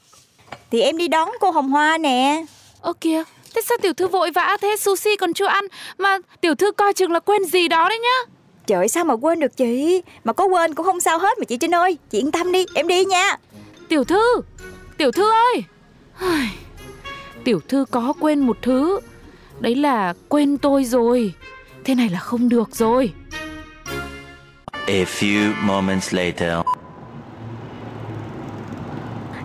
Thì 0.71 0.81
em 0.81 0.97
đi 0.97 1.07
đón 1.07 1.29
cô 1.39 1.51
Hồng 1.51 1.69
Hoa 1.69 1.97
nè. 1.97 2.45
Ơ 2.81 2.93
kìa 3.01 3.23
Thế 3.55 3.61
sao 3.65 3.77
tiểu 3.81 3.93
thư 3.93 4.07
vội 4.07 4.31
vã 4.31 4.57
thế 4.61 4.75
sushi 4.79 5.15
còn 5.15 5.33
chưa 5.33 5.45
ăn? 5.45 5.63
Mà 5.97 6.17
tiểu 6.41 6.55
thư 6.55 6.71
coi 6.71 6.93
chừng 6.93 7.11
là 7.11 7.19
quên 7.19 7.45
gì 7.45 7.67
đó 7.67 7.89
đấy 7.89 7.99
nhá. 7.99 8.33
Trời 8.67 8.87
sao 8.87 9.05
mà 9.05 9.15
quên 9.15 9.39
được 9.39 9.57
chị? 9.57 10.01
Mà 10.23 10.33
có 10.33 10.45
quên 10.45 10.75
cũng 10.75 10.85
không 10.85 10.99
sao 10.99 11.19
hết 11.19 11.39
mà 11.39 11.45
chị 11.45 11.57
Trinh 11.57 11.75
ơi. 11.75 11.97
Chị 12.09 12.19
yên 12.19 12.31
tâm 12.31 12.51
đi 12.51 12.65
em 12.75 12.87
đi 12.87 13.05
nha. 13.05 13.37
Tiểu 13.87 14.03
thư 14.03 14.41
Tiểu 14.97 15.11
thư 15.11 15.31
ơi. 15.31 15.63
Tiểu 17.43 17.59
thư 17.67 17.85
có 17.91 18.13
quên 18.19 18.39
một 18.39 18.57
thứ 18.61 18.99
Đấy 19.63 19.75
là 19.75 20.13
quên 20.29 20.57
tôi 20.57 20.83
rồi. 20.85 21.33
Thế 21.83 21.95
này 21.95 22.09
là 22.09 22.19
không 22.19 22.49
được 22.49 22.75
rồi. 22.75 23.13
A 24.71 25.03
few 25.03 25.51
moments 25.61 26.13
later. 26.13 26.53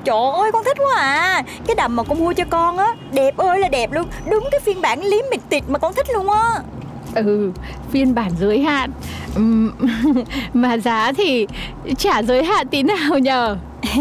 Trời 0.05 0.17
ơi 0.35 0.53
con 0.53 0.65
thích 0.65 0.77
quá 0.79 0.95
à. 0.97 1.43
Cái 1.67 1.77
đầm 1.77 1.97
mà 1.97 2.03
con 2.03 2.19
mua 2.19 2.33
cho 2.33 2.45
con 2.51 2.79
á 2.79 2.95
Đẹp 3.13 3.37
ơi 3.37 3.61
là 3.61 3.69
đẹp 3.69 3.93
luôn. 3.93 4.09
Đúng 4.31 4.49
cái 4.51 4.61
phiên 4.61 4.81
bản 4.81 5.03
limited 5.03 5.63
mà 5.69 5.79
con 5.79 5.95
thích 5.95 6.07
luôn 6.15 6.31
á 6.31 6.63
Ừ 7.27 7.53
phiên 7.93 8.15
bản 8.15 8.33
giới 8.41 8.61
hạn. 8.61 8.91
Mà 10.55 10.79
giá 10.79 11.13
thì 11.13 11.47
chả 11.99 12.23
giới 12.23 12.45
hạn 12.45 12.69
tí 12.69 12.83
nào 12.83 13.19
nhờ. 13.19 13.57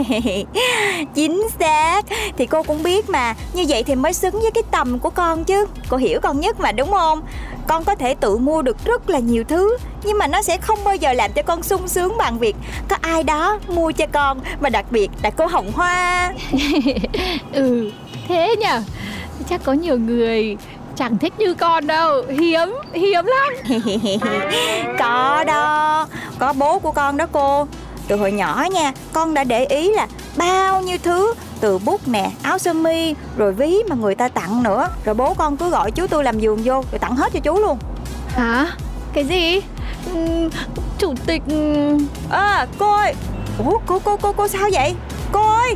Chính 1.16 1.44
xác. 1.60 2.02
Thì 2.38 2.46
cô 2.46 2.64
cũng 2.64 2.84
biết 2.84 3.10
mà 3.10 3.34
Như 3.54 3.66
vậy 3.68 3.84
thì 3.84 3.96
mới 3.96 4.14
xứng 4.14 4.42
với 4.42 4.52
cái 4.52 4.64
tầm 4.72 5.00
của 5.00 5.10
con 5.10 5.44
chứ. 5.44 5.66
Cô 5.90 5.98
hiểu 5.98 6.20
con 6.22 6.40
nhất 6.40 6.60
mà 6.60 6.72
đúng 6.72 6.92
không? 6.92 7.22
Con 7.68 7.84
có 7.84 7.96
thể 7.96 8.16
tự 8.16 8.38
mua 8.38 8.62
được 8.62 8.78
rất 8.86 9.10
là 9.10 9.20
nhiều 9.20 9.44
thứ 9.44 9.78
Nhưng 10.04 10.18
mà 10.18 10.28
nó 10.28 10.42
sẽ 10.42 10.58
không 10.58 10.80
bao 10.84 10.96
giờ 10.96 11.14
làm 11.14 11.32
cho 11.34 11.42
con 11.42 11.64
sung 11.64 11.88
sướng 11.88 12.18
bằng 12.18 12.40
việc 12.40 12.56
Có 12.88 12.96
ai 13.02 13.24
đó 13.24 13.60
mua 13.68 13.92
cho 13.92 14.06
con 14.08 14.40
Và 14.60 14.70
đặc 14.70 14.86
biệt 14.92 15.12
là 15.24 15.30
cô 15.30 15.46
Hồng 15.46 15.72
Hoa. 15.72 16.34
Ừ 17.54 17.92
thế 18.28 18.56
nhở 18.60 18.82
Chắc 19.50 19.62
có 19.64 19.74
nhiều 19.74 19.98
người 19.98 20.58
chẳng 20.98 21.18
thích 21.18 21.34
như 21.38 21.54
con 21.54 21.88
đâu. 21.88 22.24
Hiếm, 22.30 22.76
hiếm 22.94 23.26
lắm. 23.26 23.80
Có 25.00 25.44
đó. 25.48 26.08
Có 26.40 26.54
bố 26.54 26.80
của 26.80 26.92
con 26.92 27.18
đó 27.18 27.26
cô. 27.32 27.68
Từ 28.08 28.16
hồi 28.16 28.32
nhỏ 28.32 28.66
nha 28.72 28.92
Con 29.14 29.34
đã 29.34 29.44
để 29.44 29.66
ý 29.66 29.92
là 29.94 30.08
bao 30.38 30.82
nhiêu 30.82 30.98
thứ 31.04 31.34
Từ 31.60 31.78
bút 31.78 32.08
nè, 32.08 32.32
áo 32.44 32.58
sơ 32.58 32.74
mi 32.74 33.16
Rồi 33.38 33.54
ví 33.54 33.78
mà 33.90 33.96
người 33.96 34.16
ta 34.16 34.28
tặng 34.28 34.64
nữa. 34.64 34.88
Rồi 35.06 35.16
bố 35.16 35.34
con 35.34 35.58
cứ 35.58 35.70
gọi 35.70 35.92
chú 35.92 36.08
tôi 36.08 36.24
làm 36.24 36.40
giường 36.40 36.62
vô 36.64 36.74
Rồi 36.92 37.00
tặng 37.00 37.16
hết 37.16 37.34
cho 37.34 37.40
chú 37.40 37.60
luôn. 37.60 37.78
Hả? 38.28 38.68
Cái 39.14 39.26
gì? 39.26 39.62
Ừm, 40.14 40.50
Chủ 40.98 41.14
tịch 41.26 41.42
ừm, 41.50 42.08
À 42.30 42.68
cô 42.80 42.94
ơi. 42.94 43.14
Ủa 43.66 43.78
cô 43.86 44.00
cô 44.00 44.18
cô 44.18 44.32
cô 44.32 44.48
sao 44.48 44.70
vậy? 44.74 44.96
Cô 45.32 45.56
ơi 45.56 45.76